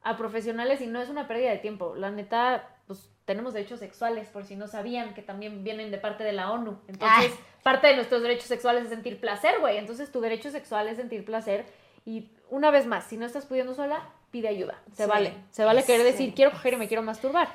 [0.03, 1.95] a profesionales y no es una pérdida de tiempo.
[1.97, 6.25] La neta, pues tenemos derechos sexuales, por si no sabían, que también vienen de parte
[6.25, 6.79] de la ONU.
[6.89, 7.35] Entonces, Ay.
[7.63, 9.77] parte de nuestros derechos sexuales es sentir placer, güey.
[9.77, 11.67] Entonces, tu derecho sexual es sentir placer
[12.07, 14.79] y una vez más, si no estás pudiendo sola, pide ayuda.
[14.95, 15.09] Se Sí.
[15.11, 15.35] vale.
[15.51, 16.13] Se vale querer Sí.
[16.13, 17.49] decir, quiero coger y me quiero masturbar.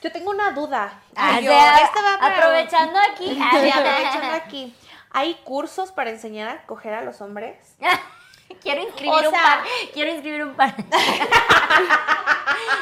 [0.00, 1.00] Yo tengo una duda.
[1.16, 3.34] Ah, Ay, yo, esta va para- aprovechando aquí.
[3.34, 4.74] Sí, aprovechando aquí.
[5.10, 7.56] ¿Hay cursos para enseñar a coger a los hombres?
[8.62, 9.60] Quiero inscribir O un par.
[9.92, 10.74] Quiero inscribir un par.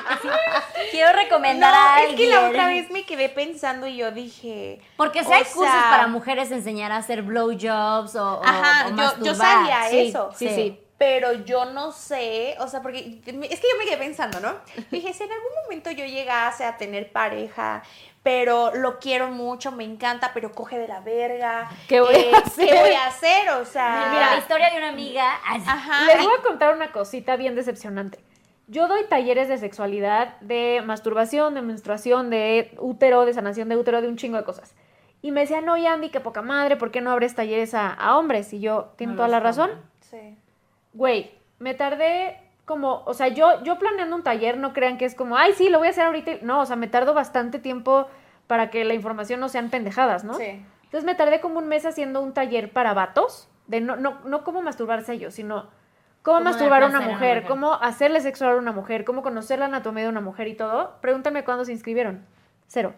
[0.08, 0.28] Así,
[0.90, 2.10] quiero recomendar a No, alguien.
[2.10, 4.80] es que la otra vez me quedé pensando y yo dije...
[4.96, 9.34] Porque si hay cursos para mujeres enseñar a hacer blowjobs o, o- Ajá, o yo-
[9.34, 10.30] sabía Sí, eso.
[10.36, 10.80] sí, sí.
[10.98, 14.54] Pero yo no sé, o sea, porque es que yo me quedé pensando, ¿no?
[14.90, 17.82] Dije, si en algún momento yo llegase a tener pareja,
[18.22, 21.70] pero lo quiero mucho, me encanta, pero coge de la verga.
[21.86, 22.66] ¿Qué voy a hacer?
[22.68, 23.50] ¿Qué voy a hacer?
[23.50, 25.38] O sea, Mira, la historia de una amiga.
[25.44, 26.06] ajá.
[26.06, 28.18] Les voy a contar una cosita bien decepcionante.
[28.66, 34.00] Yo doy talleres de sexualidad, de masturbación, de menstruación, de útero, de sanación de útero,
[34.00, 34.74] de un chingo de cosas.
[35.22, 38.16] Y me decían, no, Andy, qué poca madre, ¿por qué no abres talleres a, a
[38.18, 38.52] hombres?
[38.52, 39.70] Y yo, tienen No toda la razón.
[40.00, 40.36] Sí.
[40.96, 45.14] Güey, me tardé como, o sea, yo, yo planeando un taller, no crean que es
[45.14, 46.32] como, ay, sí, lo voy a hacer ahorita.
[46.42, 48.08] No, o sea, me tardo bastante tiempo
[48.46, 50.34] para que la información no sean pendejadas, ¿no?
[50.34, 50.64] Sí.
[50.84, 54.42] Entonces me tardé como un mes haciendo un taller para vatos, de no, no, no
[54.42, 55.68] cómo masturbarse ellos, sino
[56.22, 59.66] cómo Cómo masturbar a una mujer, cómo hacerle sexo a una mujer, cómo conocer la
[59.66, 60.96] anatomía de una mujer y todo.
[61.00, 62.24] Pregúntame cuándo se inscribieron.
[62.66, 62.94] Cero.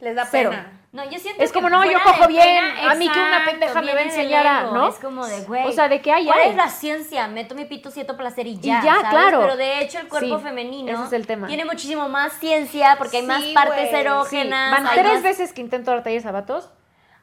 [0.00, 0.50] Les da Cero.
[0.50, 0.80] pena.
[0.96, 2.42] No, yo siento Es que como, no, yo cojo bien,
[2.74, 4.88] pena, a mí que una pendeja me va a enseñar a- ¿no?
[4.88, 5.66] Es como de, güey.
[5.66, 6.48] O sea, de que hay, ¿Cuál hay.
[6.50, 7.28] es la ciencia?
[7.28, 8.80] Meto mi pito, siento placer y ya.
[8.80, 9.10] Y ya, ¿sabes?
[9.10, 9.40] claro.
[9.42, 11.48] Pero de hecho, el cuerpo Sí, femenino ese es el tema.
[11.48, 14.70] tiene muchísimo más ciencia porque hay más Sí, partes erógenas.
[14.72, 16.70] Van hay tres más- veces que intento dar talleres a vatos.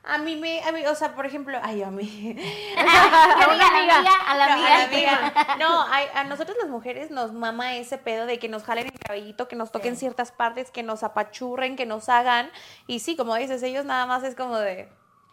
[0.06, 2.36] A mí me, a mí, o sea, por ejemplo, ay, a mí.
[2.78, 3.98] A una amiga.
[4.28, 4.68] A la No, amiga.
[4.76, 5.56] a la amiga.
[5.60, 9.00] No, a, a nosotros las mujeres nos mama ese pedo de que nos jalen el
[9.00, 12.52] cabellito, que nos toquen ciertas partes, que nos apachurren, que nos hagan.
[12.86, 14.92] Y sí, como dices, ellos nada más es como de.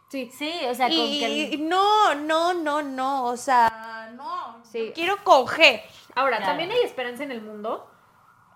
[0.09, 0.31] Sí.
[0.37, 3.25] Sí, o sea, con que el- no, no, no, no.
[3.25, 4.63] O sea, no.
[4.71, 4.87] Sí.
[4.89, 5.83] yo Quiero coger.
[6.15, 6.53] Ahora, Claro.
[6.53, 7.91] también hay esperanza en el mundo,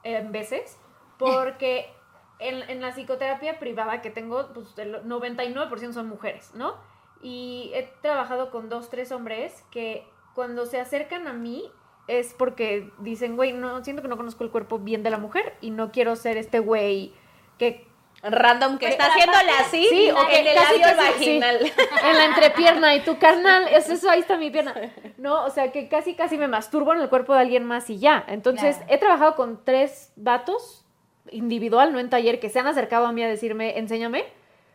[0.04, 0.76] eh, en veces,
[1.18, 1.92] porque
[2.38, 6.74] en, en la psicoterapia privada que tengo, pues el 99% son mujeres, ¿no?
[7.22, 11.70] Y he trabajado con dos, tres hombres que cuando se acercan a mí
[12.06, 15.54] es porque dicen, güey, no, siento que no conozco el cuerpo bien de la mujer
[15.60, 17.14] y no quiero ser este güey
[17.58, 17.86] que
[18.22, 21.40] Random que está haciéndole así sí, o que en el labio casi, sí.
[21.40, 21.72] vaginal.
[22.04, 24.74] en la entrepierna y tu carnal, es eso, ahí está mi pierna.
[25.18, 27.98] No, o sea, que casi, casi me masturbo en el cuerpo de alguien más y
[27.98, 28.24] ya.
[28.28, 28.92] Entonces, Claro.
[28.94, 30.83] he trabajado con tres vatos,
[31.30, 34.24] individual, no en taller, que se han acercado a mí a decirme, enséñame.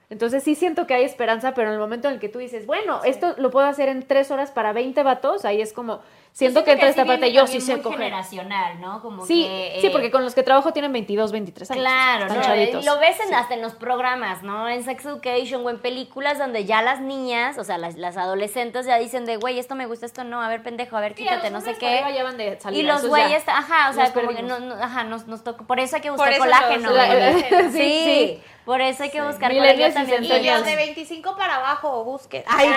[0.10, 2.66] Entonces, sí siento que hay esperanza, pero en el momento en el que tú dices,
[2.66, 6.02] bueno, esto lo puedo hacer en tres horas para 20 vatos, ahí es como,
[6.32, 8.00] siento, que entra esta parte, yo sí sé coger.
[8.00, 9.02] generacional, ¿no?
[9.02, 11.82] Como Sí, que, sí, eh, porque con los que trabajo tienen 22, 23 años.
[11.82, 12.42] Claro, ¿no?
[12.86, 14.70] lo ves en- hasta en los programas, ¿no?
[14.70, 18.86] En Sex Education o en películas donde ya las niñas, o sea, las, las adolescentes
[18.86, 21.50] ya dicen de, güey, esto me gusta, esto no, a ver, pendejo, a ver, quítate,
[21.52, 22.02] no sé qué.
[22.38, 25.66] de Y los güeyes, ajá, o sea, como que no, no- ajá, nos, nos tocó,
[25.66, 26.90] por eso hay que Por buscar eso colágeno.
[26.90, 27.44] los- la- güey.
[27.44, 28.44] sí, sí, sí.
[28.70, 30.24] Por eso hay que buscar colágeno y también.
[30.24, 32.44] Y los de 25 para abajo, busquen.
[32.46, 32.70] Ay,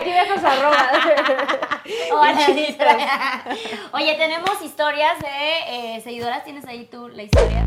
[0.00, 0.90] Aquí dejo su arroba.
[3.92, 6.44] Oye, tenemos historias de eh, seguidoras.
[6.44, 7.62] ¿Tienes ahí tú la historia?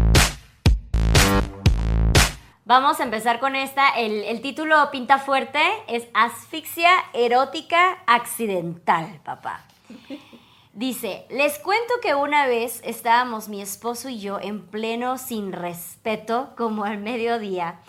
[2.65, 3.89] Vamos a empezar con esta.
[3.89, 5.61] El, el título pinta fuerte.
[5.87, 9.61] Es Asfixia erótica accidental, papá.
[10.73, 16.51] Dice, les cuento que una vez estábamos mi esposo y yo en pleno sin respeto,
[16.55, 17.81] como al mediodía.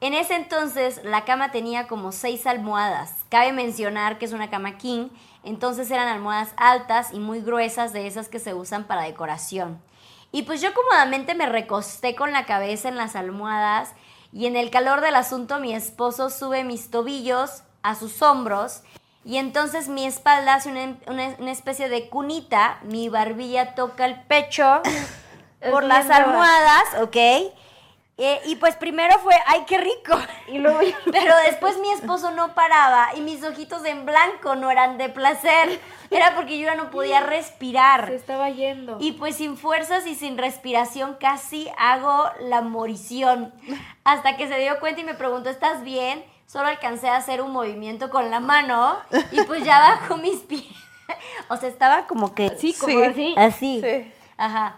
[0.00, 3.24] En ese entonces la cama tenía como seis almohadas.
[3.30, 5.08] Cabe mencionar que es una cama king,
[5.42, 9.82] entonces eran almohadas altas y muy gruesas de esas que se usan para decoración.
[10.30, 13.92] Y pues yo cómodamente me recosté con la cabeza en las almohadas
[14.32, 18.82] y en el calor del asunto mi esposo sube mis tobillos a sus hombros
[19.24, 24.20] y entonces mi espalda hace una, una- una especie de cunita, mi barbilla toca el
[24.22, 24.82] pecho
[25.70, 27.16] por las almohadas, ¿ok?
[28.22, 30.18] Eh, y pues primero fue, ¡ay, qué rico!
[30.48, 34.70] Y luego ya- Pero después mi esposo no paraba y mis ojitos en blanco no
[34.70, 35.80] eran de placer.
[36.10, 38.08] Era porque yo ya no podía respirar.
[38.08, 38.98] se estaba yendo.
[39.00, 43.54] Y pues sin fuerzas y sin respiración casi hago la morición.
[44.04, 46.22] Hasta que se dio cuenta y me preguntó, ¿estás bien?
[46.50, 48.96] Solo alcancé a hacer un movimiento con la mano
[49.30, 50.64] y pues ya bajó mis pies.
[51.48, 52.56] O sea, estaba como que...
[52.56, 53.02] Sí, como Sí.
[53.04, 53.34] así.
[53.36, 53.80] Así.
[53.82, 54.12] Sí.
[54.36, 54.76] Ajá.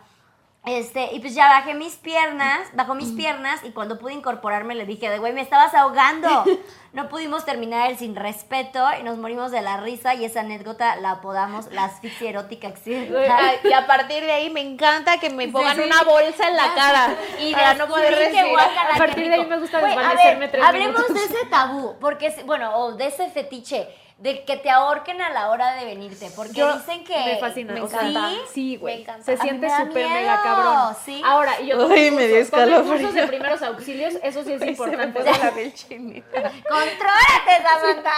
[0.65, 4.87] Este, y pues ya bajé mis piernas, bajó mis piernas y cuando pude incorporarme le
[4.87, 6.29] dije, de güey, me estabas ahogando.
[6.93, 10.95] No pudimos terminar el sin respeto y nos morimos de la risa y esa anécdota
[10.97, 13.55] la apodamos la asfixia erótica accidental.
[13.65, 15.85] Y a partir de ahí me encanta que me pongan sí.
[15.85, 18.69] una bolsa en la cara Y para no poder respirar.
[18.95, 21.15] A partir de ahí me gusta desvanecerme tres Hablemos minutos.
[21.15, 23.89] de ese tabú, porque es, bueno, o de ese fetiche
[24.23, 27.73] de que te ahorquen a la hora de venirte, porque Yo- dicen que me fascina,
[27.73, 28.31] me o sea, encanta.
[28.53, 29.25] sí, Me güey, encanta.
[29.25, 30.95] se siente me súper mega cabrón.
[31.05, 31.21] sí.
[31.25, 32.39] Ahora, y yo Uy, me dio
[32.85, 35.21] cursos, de primeros auxilios, eso sí es Se me importante.
[35.21, 36.41] puso la piel chinita.
[36.69, 38.13] Contrólate, Samantha.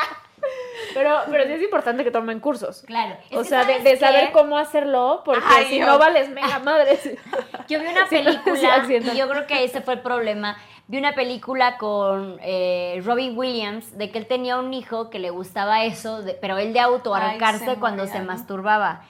[0.92, 2.82] Pero, pero sí es importante que tomen cursos.
[2.86, 3.16] Claro.
[3.30, 5.86] Es O sea, de, ¿sabes de saber cómo hacerlo, porque Ay, si yo.
[5.86, 7.00] no vales mega madres.
[7.66, 8.84] Yo vi una Sí, no, sí, película
[9.14, 10.58] y yo creo que ese fue el problema.
[10.86, 15.30] Vi una película con eh, Robin Williams de que él tenía un hijo que le
[15.30, 16.80] gustaba eso, de- pero él de
[17.30, 17.38] Ay,
[17.74, 19.02] se cuando se masturbaba.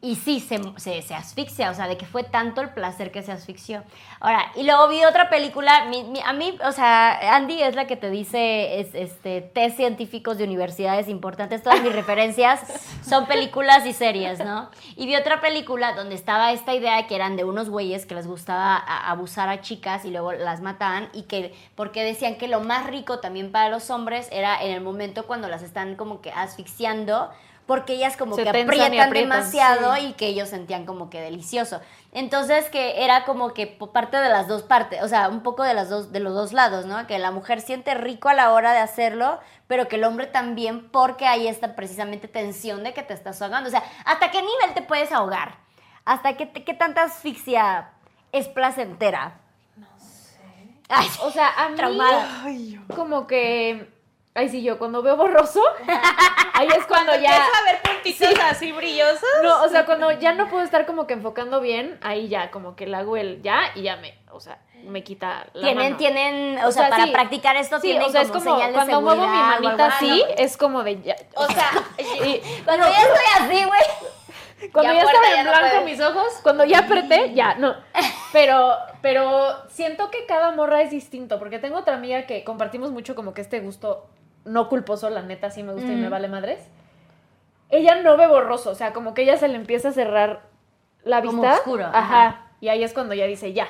[0.00, 3.20] Y sí, se, se, se asfixia, o sea, de que fue tanto el placer que
[3.24, 3.82] se asfixió.
[4.20, 7.96] Ahora, y luego vi otra película, mi- a mí, o sea, Andy es la que
[7.96, 12.60] te dice es, este, test científicos de universidades importantes, todas mis referencias
[13.04, 14.70] son películas y series, ¿no?
[14.94, 18.28] Y vi otra película donde estaba esta idea que eran de unos güeyes que les
[18.28, 22.86] gustaba abusar a chicas y luego las mataban y que, porque decían que lo más
[22.86, 27.30] rico también para los hombres era en el momento cuando las están como que asfixiando,
[27.68, 30.06] porque ellas como Se que y aprietan, aprietan, demasiado sí.
[30.06, 31.82] y que ellos sentían como que delicioso.
[32.12, 35.74] Entonces que era como que parte de las dos partes, o sea, un poco de
[35.74, 37.06] las dos de los dos lados, ¿no?
[37.06, 40.88] Que la mujer siente rico a la hora de hacerlo, pero que el hombre también
[40.88, 44.72] porque hay esta precisamente tensión de que te estás ahogando, o sea, ¿hasta qué nivel
[44.72, 45.56] te puedes ahogar?
[46.06, 47.90] ¿Hasta qué, qué tanta asfixia
[48.32, 49.40] es placentera?
[49.76, 50.40] No sé.
[50.88, 52.26] Ay, O sea, a mí Traumada.
[52.96, 53.97] como que...
[54.38, 55.60] Ay, sí, yo cuando veo borroso,
[56.54, 57.36] ahí es cuando ya...
[57.36, 59.28] Empieza a ver puntitos así brillosos.
[59.42, 62.76] No, o sea, cuando ya no puedo estar como que enfocando bien, ahí ya como
[62.76, 65.96] que le hago el ya y ya me, o sea, me quita la tienen, mano.
[65.96, 67.10] tienen, o, O sea, sea, para sí.
[67.10, 69.86] practicar esto Sí, tienen o sea, es como, como señal de cuando muevo mi manita
[69.86, 70.24] así.
[70.36, 71.16] es como de ya.
[71.34, 74.70] O sea, y Cuando ya estoy así, güey.
[74.72, 77.74] cuando Ya ya, ya en blanco mis ojos, cuando ya apreté, ya, no.
[78.32, 83.16] Pero, pero siento que cada morra es distinto, porque tengo otra amiga que compartimos mucho
[83.16, 84.06] como que este gusto
[84.44, 86.60] no culposo, la neta, sí me gusta y me vale madres.
[87.70, 90.42] Ella no ve borroso, o sea, como que ella se le empieza a cerrar
[91.04, 91.56] la Como vista.
[91.56, 91.98] oscuro, Ajá.
[92.26, 92.46] ajá.
[92.60, 93.68] Y ahí es cuando ya dice ya.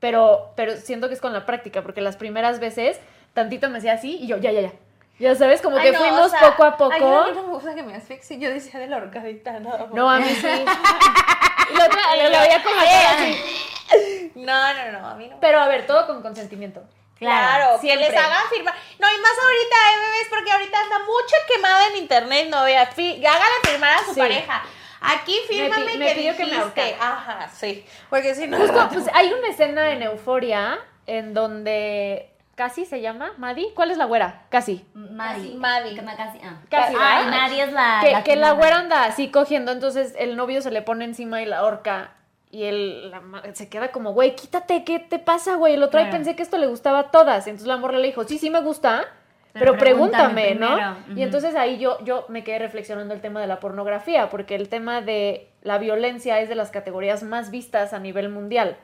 [0.00, 3.00] Pero, pero siento que es con la práctica, porque las primeras veces
[3.34, 4.72] tantito me hacía así y yo, ya, ya, ya.
[5.18, 6.92] Ya sabes, como Ay, que no, fuimos o sea, poco a poco.
[6.94, 8.38] Ay, no, a mí no me gusta que me asfixie.
[8.38, 9.88] Yo decía de la horcadita, no.
[9.88, 10.46] No, a mí sí.
[11.76, 14.32] la otra, la veía así.
[14.34, 15.36] No, no, no, a mí no.
[15.40, 16.82] Pero a ver, todo con consentimiento.
[17.20, 18.08] Claro, que siempre.
[18.08, 18.74] les hagan firmar.
[18.98, 22.82] No, y más ahorita, eh, bebés, porque ahorita anda mucho quemada en internet, no vea.
[22.82, 24.20] Hágale firmar a su Sí.
[24.20, 24.62] pareja.
[25.02, 26.56] Aquí fírmame pi- me que pidió que me.
[27.00, 27.84] Ajá, sí.
[28.10, 28.58] Porque si no.
[28.58, 33.72] Justo, pues hay una escena en Euforia en donde casi se llama Maddie.
[33.74, 34.42] ¿Cuál es la güera?
[34.50, 34.84] Casi.
[34.92, 35.54] Maddie.
[35.56, 35.94] Maddie.
[35.94, 36.56] Que me casi, ah.
[36.70, 37.26] Casi, Ah.
[37.30, 38.00] Maddie es la...
[38.02, 41.40] que, que la que güera anda así cogiendo, entonces el novio se le pone encima
[41.40, 42.12] y la horca.
[42.52, 43.22] Y él la
[43.54, 45.74] se queda como, güey, quítate, ¿qué te pasa, güey?
[45.74, 46.16] El otro, ay, Claro.
[46.18, 47.46] pensé que esto le gustaba a todas.
[47.46, 49.04] Entonces la morra le dijo, sí, sí me gusta,
[49.52, 50.74] Pero pero, pregúntame, pregúntame ¿no?
[50.74, 50.96] primero.
[51.10, 51.18] Ujú.
[51.18, 54.68] Y entonces ahí yo, yo me quedé reflexionando el tema de la pornografía, porque el
[54.68, 58.76] tema de la violencia es de las categorías más vistas a nivel mundial.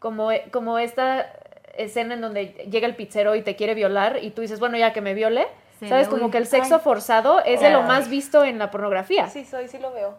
[0.00, 1.32] Como, como esta
[1.76, 4.92] escena en donde llega el pizzero y te quiere violar y tú dices, bueno, ya
[4.92, 5.46] que me viole.
[5.80, 6.08] Sí, ¿Sabes?
[6.08, 6.80] Como que el sexo ay.
[6.82, 7.86] forzado es de lo Ay.
[7.88, 9.28] más visto en la pornografía.
[9.28, 10.18] Sí, soy, sí lo veo.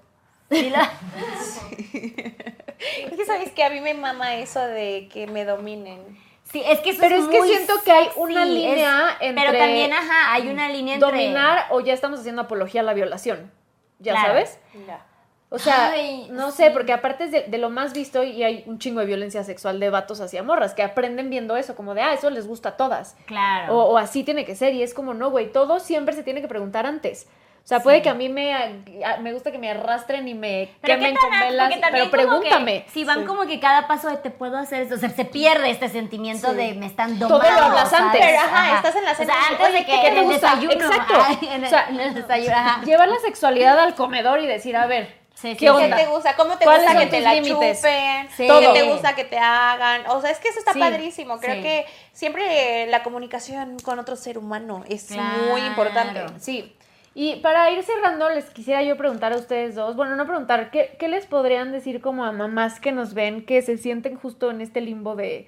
[0.52, 0.92] Sí, la-
[2.80, 6.18] Es que sabes que a mí me mama eso de que me dominen.
[6.52, 9.18] sí, es que eso Pero es que muy siento que hay sexy, una es- línea
[9.20, 11.10] entre Pero también, ajá, hay una línea entre...
[11.10, 13.52] dominar o ya estamos haciendo apología a la violación.
[14.00, 14.28] ¿Ya Claro.
[14.28, 14.60] sabes?
[14.88, 15.06] Ya.
[15.50, 16.58] O sea, Ay, no sí.
[16.58, 19.44] sé, porque aparte es de, de lo más visto y hay un chingo de violencia
[19.44, 22.70] sexual de vatos hacia morras que aprenden viendo eso, como de, ah, eso les gusta
[22.70, 23.16] a todas.
[23.26, 23.78] Claro.
[23.78, 26.42] O, o así tiene que ser, y es como, no, güey, todo siempre se tiene
[26.42, 27.28] que preguntar antes.
[27.66, 30.70] O sea, puede que a mí me, a- me gusta que me arrastren y me
[30.82, 32.86] Pero quemen con velas, pero que pregúntame.
[32.94, 33.26] si van Sí.
[33.26, 36.52] como que cada paso de te puedo hacer esto, o sea, se pierde este sentimiento
[36.52, 36.58] Sí.
[36.58, 37.60] de me están Todo domando.
[37.60, 38.22] lo hablas antes.
[38.24, 40.26] Pero, ajá, estás en la O sea, cena antes de que ¿qué en te el
[40.26, 40.56] gusta?
[40.56, 40.74] desayuno.
[40.86, 41.14] Exacto.
[41.16, 42.82] ajá, en, el, O sea, en el desayuno, ajá.
[42.86, 45.68] Llevar la sexualidad al comedor y decir, a ver, Sí, sí, ¿Qué sí.
[45.68, 45.98] onda?
[45.98, 46.36] ¿Qué te gusta?
[46.38, 47.78] ¿Cómo te ¿Cuáles gusta que te la límites?
[47.80, 48.30] chupen?
[48.38, 48.48] Sí.
[48.48, 50.04] ¿Qué te gusta que te hagan?
[50.08, 50.80] O sea, es que eso está Sí.
[50.80, 51.40] padrísimo.
[51.40, 51.62] Creo Sí.
[51.62, 55.58] que siempre la comunicación con otro ser humano es muy Claro.
[55.68, 56.24] importante.
[56.40, 56.75] Sí.
[57.18, 60.98] Y para ir cerrando, les quisiera yo preguntar a ustedes dos, bueno, no preguntar, ¿qué,
[61.00, 64.60] qué les podrían decir como a mamás que nos ven, que se sienten justo en
[64.60, 65.48] este limbo de,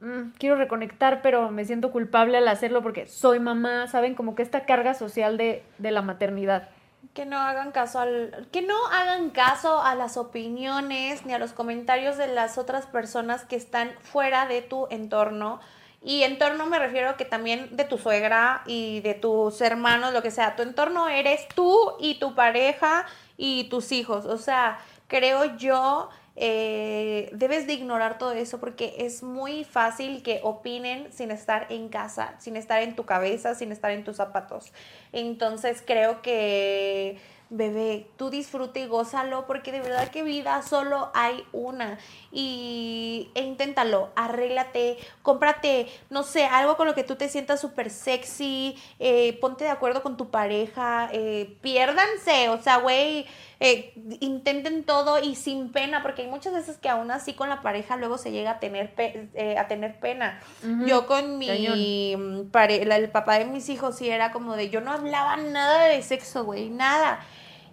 [0.00, 4.14] "Mm, quiero reconectar, pero me siento culpable al hacerlo porque soy mamá, ¿saben?
[4.14, 6.68] Como que esta carga social de, de la maternidad.
[7.14, 11.54] Que no hagan caso al, que no hagan caso a las opiniones ni a los
[11.54, 15.58] comentarios de las otras personas que están fuera de tu entorno.
[16.02, 20.30] Y entorno me refiero que también de tu suegra y de tus hermanos, lo que
[20.30, 20.54] sea.
[20.54, 23.04] Tu entorno eres tú y tu pareja
[23.36, 24.24] y tus hijos.
[24.24, 24.78] O sea,
[25.08, 26.08] creo yo
[26.40, 31.88] eh, debes de ignorar todo eso porque es muy fácil que opinen sin estar en
[31.88, 34.72] casa, sin estar en tu cabeza, sin estar en tus zapatos.
[35.12, 37.18] Entonces creo que,
[37.50, 41.98] bebé, tú disfruta y gózalo porque de verdad que vida solo hay una.
[42.30, 47.90] Y e inténtalo, arréglate, cómprate, no sé, algo con lo que tú te sientas súper
[47.90, 53.26] sexy, eh, ponte de acuerdo con tu pareja, eh, piérdanse, o sea, güey,
[53.60, 57.60] eh, intenten todo y sin pena, porque hay muchas veces que aún así con la
[57.60, 60.40] pareja luego se llega a tener, pe- eh, a tener pena.
[60.86, 64.92] Yo con mi pare- el papá de mis hijos sí era como de, yo no
[64.92, 67.20] hablaba nada de sexo, güey, nada.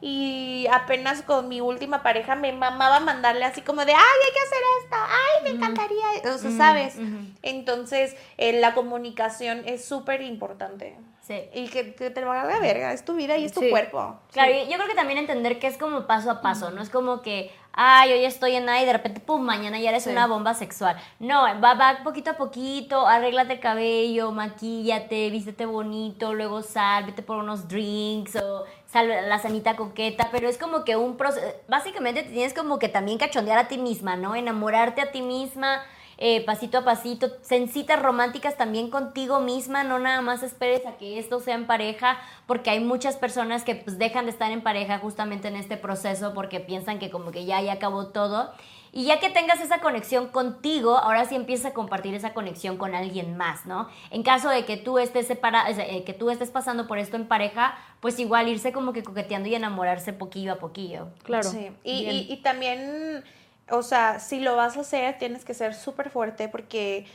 [0.01, 4.39] Y apenas con mi última pareja me mamaba mandarle así como de, ay, hay que
[4.39, 6.97] hacer esto, ay, me encantaría, o sea, ¿sabes?
[7.41, 10.97] Entonces, eh, la comunicación es súper importante.
[11.21, 11.41] Sí.
[11.55, 13.69] Y que, que te lo haga verga, es tu vida y es tu Sí.
[13.71, 14.19] cuerpo.
[14.31, 16.91] Claro, y yo creo que también entender que es como paso a paso, no es
[16.91, 20.11] como que, ay, hoy estoy en nada y de repente, pum, mañana ya eres Sí.
[20.11, 20.97] una bomba sexual.
[21.17, 27.23] No, va, va poquito a poquito, arréglate el cabello, maquíllate, vístete bonito, luego sal, vete
[27.23, 28.63] por unos drinks o a
[29.03, 33.17] la sanita coqueta, pero es como que un proceso, básicamente te tienes como que también
[33.17, 34.35] cachondear a ti misma, ¿no?
[34.35, 35.81] Enamorarte a ti misma,
[36.17, 41.19] eh, pasito a pasito, cencitas románticas también contigo misma, no nada más esperes a que
[41.19, 42.17] esto sea en pareja,
[42.47, 46.33] porque hay muchas personas que pues dejan de estar en pareja justamente en este proceso
[46.33, 48.51] porque piensan que como que ya, ya acabó todo.
[48.97, 52.95] Y ya que tengas esa conexión contigo, ahora sí empieza a compartir esa conexión con
[52.95, 53.89] alguien más, ¿no?
[54.09, 56.97] En caso de que tú estés separa, o sea, eh, que tú estés pasando por
[56.97, 61.09] esto en pareja, pues igual irse como que coqueteando y enamorarse poquillo a poquillo.
[61.23, 61.43] Claro.
[61.49, 62.15] Sí, y, Bien.
[62.15, 63.25] y, y también,
[63.69, 67.05] o sea, si lo vas a hacer, tienes que ser súper fuerte porque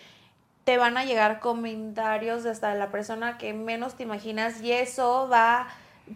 [0.65, 5.31] te van a llegar comentarios de hasta la persona que menos te imaginas y eso
[5.33, 5.67] va,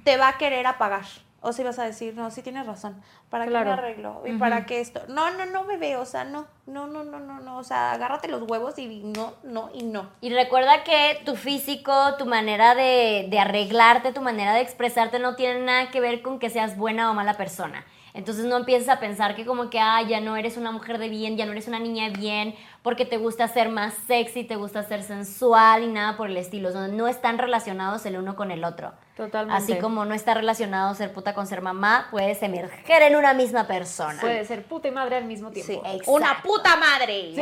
[0.05, 1.07] te va a querer apagar.
[1.47, 3.65] O si vas a decir, no, sí tienes razón, ¿para Claro.
[3.65, 4.23] qué me arreglo?
[4.25, 5.03] ¿Y para qué esto?
[5.09, 8.29] No, no, no, bebé, o sea, no, no, no, no, no, no, o sea, agárrate
[8.29, 10.09] los huevos y no, no y no.
[10.23, 15.37] Y recuerda que tu físico, tu manera de, de arreglarte, tu manera de expresarte no
[15.37, 17.85] tiene nada que ver con que seas buena o mala persona.
[18.15, 21.09] Entonces no empieces a pensar que como que, ah, ya no eres una mujer de
[21.09, 22.55] bien, ya no eres una niña de bien,
[22.85, 26.69] porque te gusta ser más sexy, te gusta ser sensual y nada por el estilo.
[26.69, 28.93] O sea, no están relacionados el uno con el otro.
[29.17, 29.57] Totalmente.
[29.73, 33.67] Así como no está relacionado ser puta con ser mamá, puedes emerger en una misma
[33.67, 34.21] persona.
[34.21, 35.73] Puede ser puta y madre al mismo tiempo.
[35.73, 36.13] Sí, exacto.
[36.13, 37.33] una puta madre.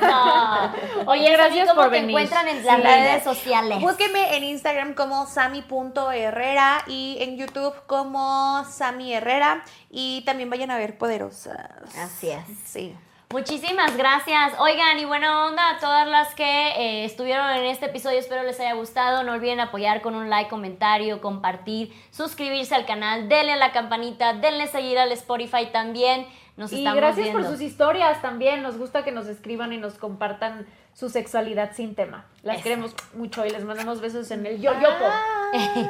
[0.00, 0.72] No.
[1.06, 2.10] Oye, gracias ¿cómo por te venir.
[2.10, 2.82] encuentran en las Sí.
[2.82, 3.80] redes sociales?
[3.80, 10.78] Búsquenme en Instagram como sami.herrera y en YouTube como Sami Herrera y también vayan a
[10.78, 11.70] ver Poderosas.
[11.96, 12.40] Así es.
[12.64, 12.96] Sí.
[13.32, 14.54] Muchísimas gracias.
[14.58, 18.18] Oigan, y buena onda a todas las que eh, estuvieron en este episodio.
[18.18, 19.22] Espero les haya gustado.
[19.22, 24.32] No olviden apoyar con un like, comentario, compartir, suscribirse al canal, denle a la campanita,
[24.32, 26.26] denle seguir al Spotify también.
[26.56, 27.40] Nos Y gracias viendo.
[27.40, 28.64] por sus historias también.
[28.64, 32.26] Nos gusta que nos escriban y nos compartan su sexualidad sin tema.
[32.42, 32.64] Las Eso.
[32.64, 35.04] queremos mucho y les mandamos besos en el yo-yopo.
[35.52, 35.88] Bye.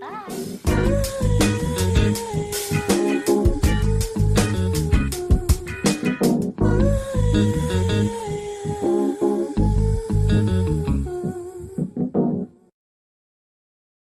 [0.80, 0.99] Bye.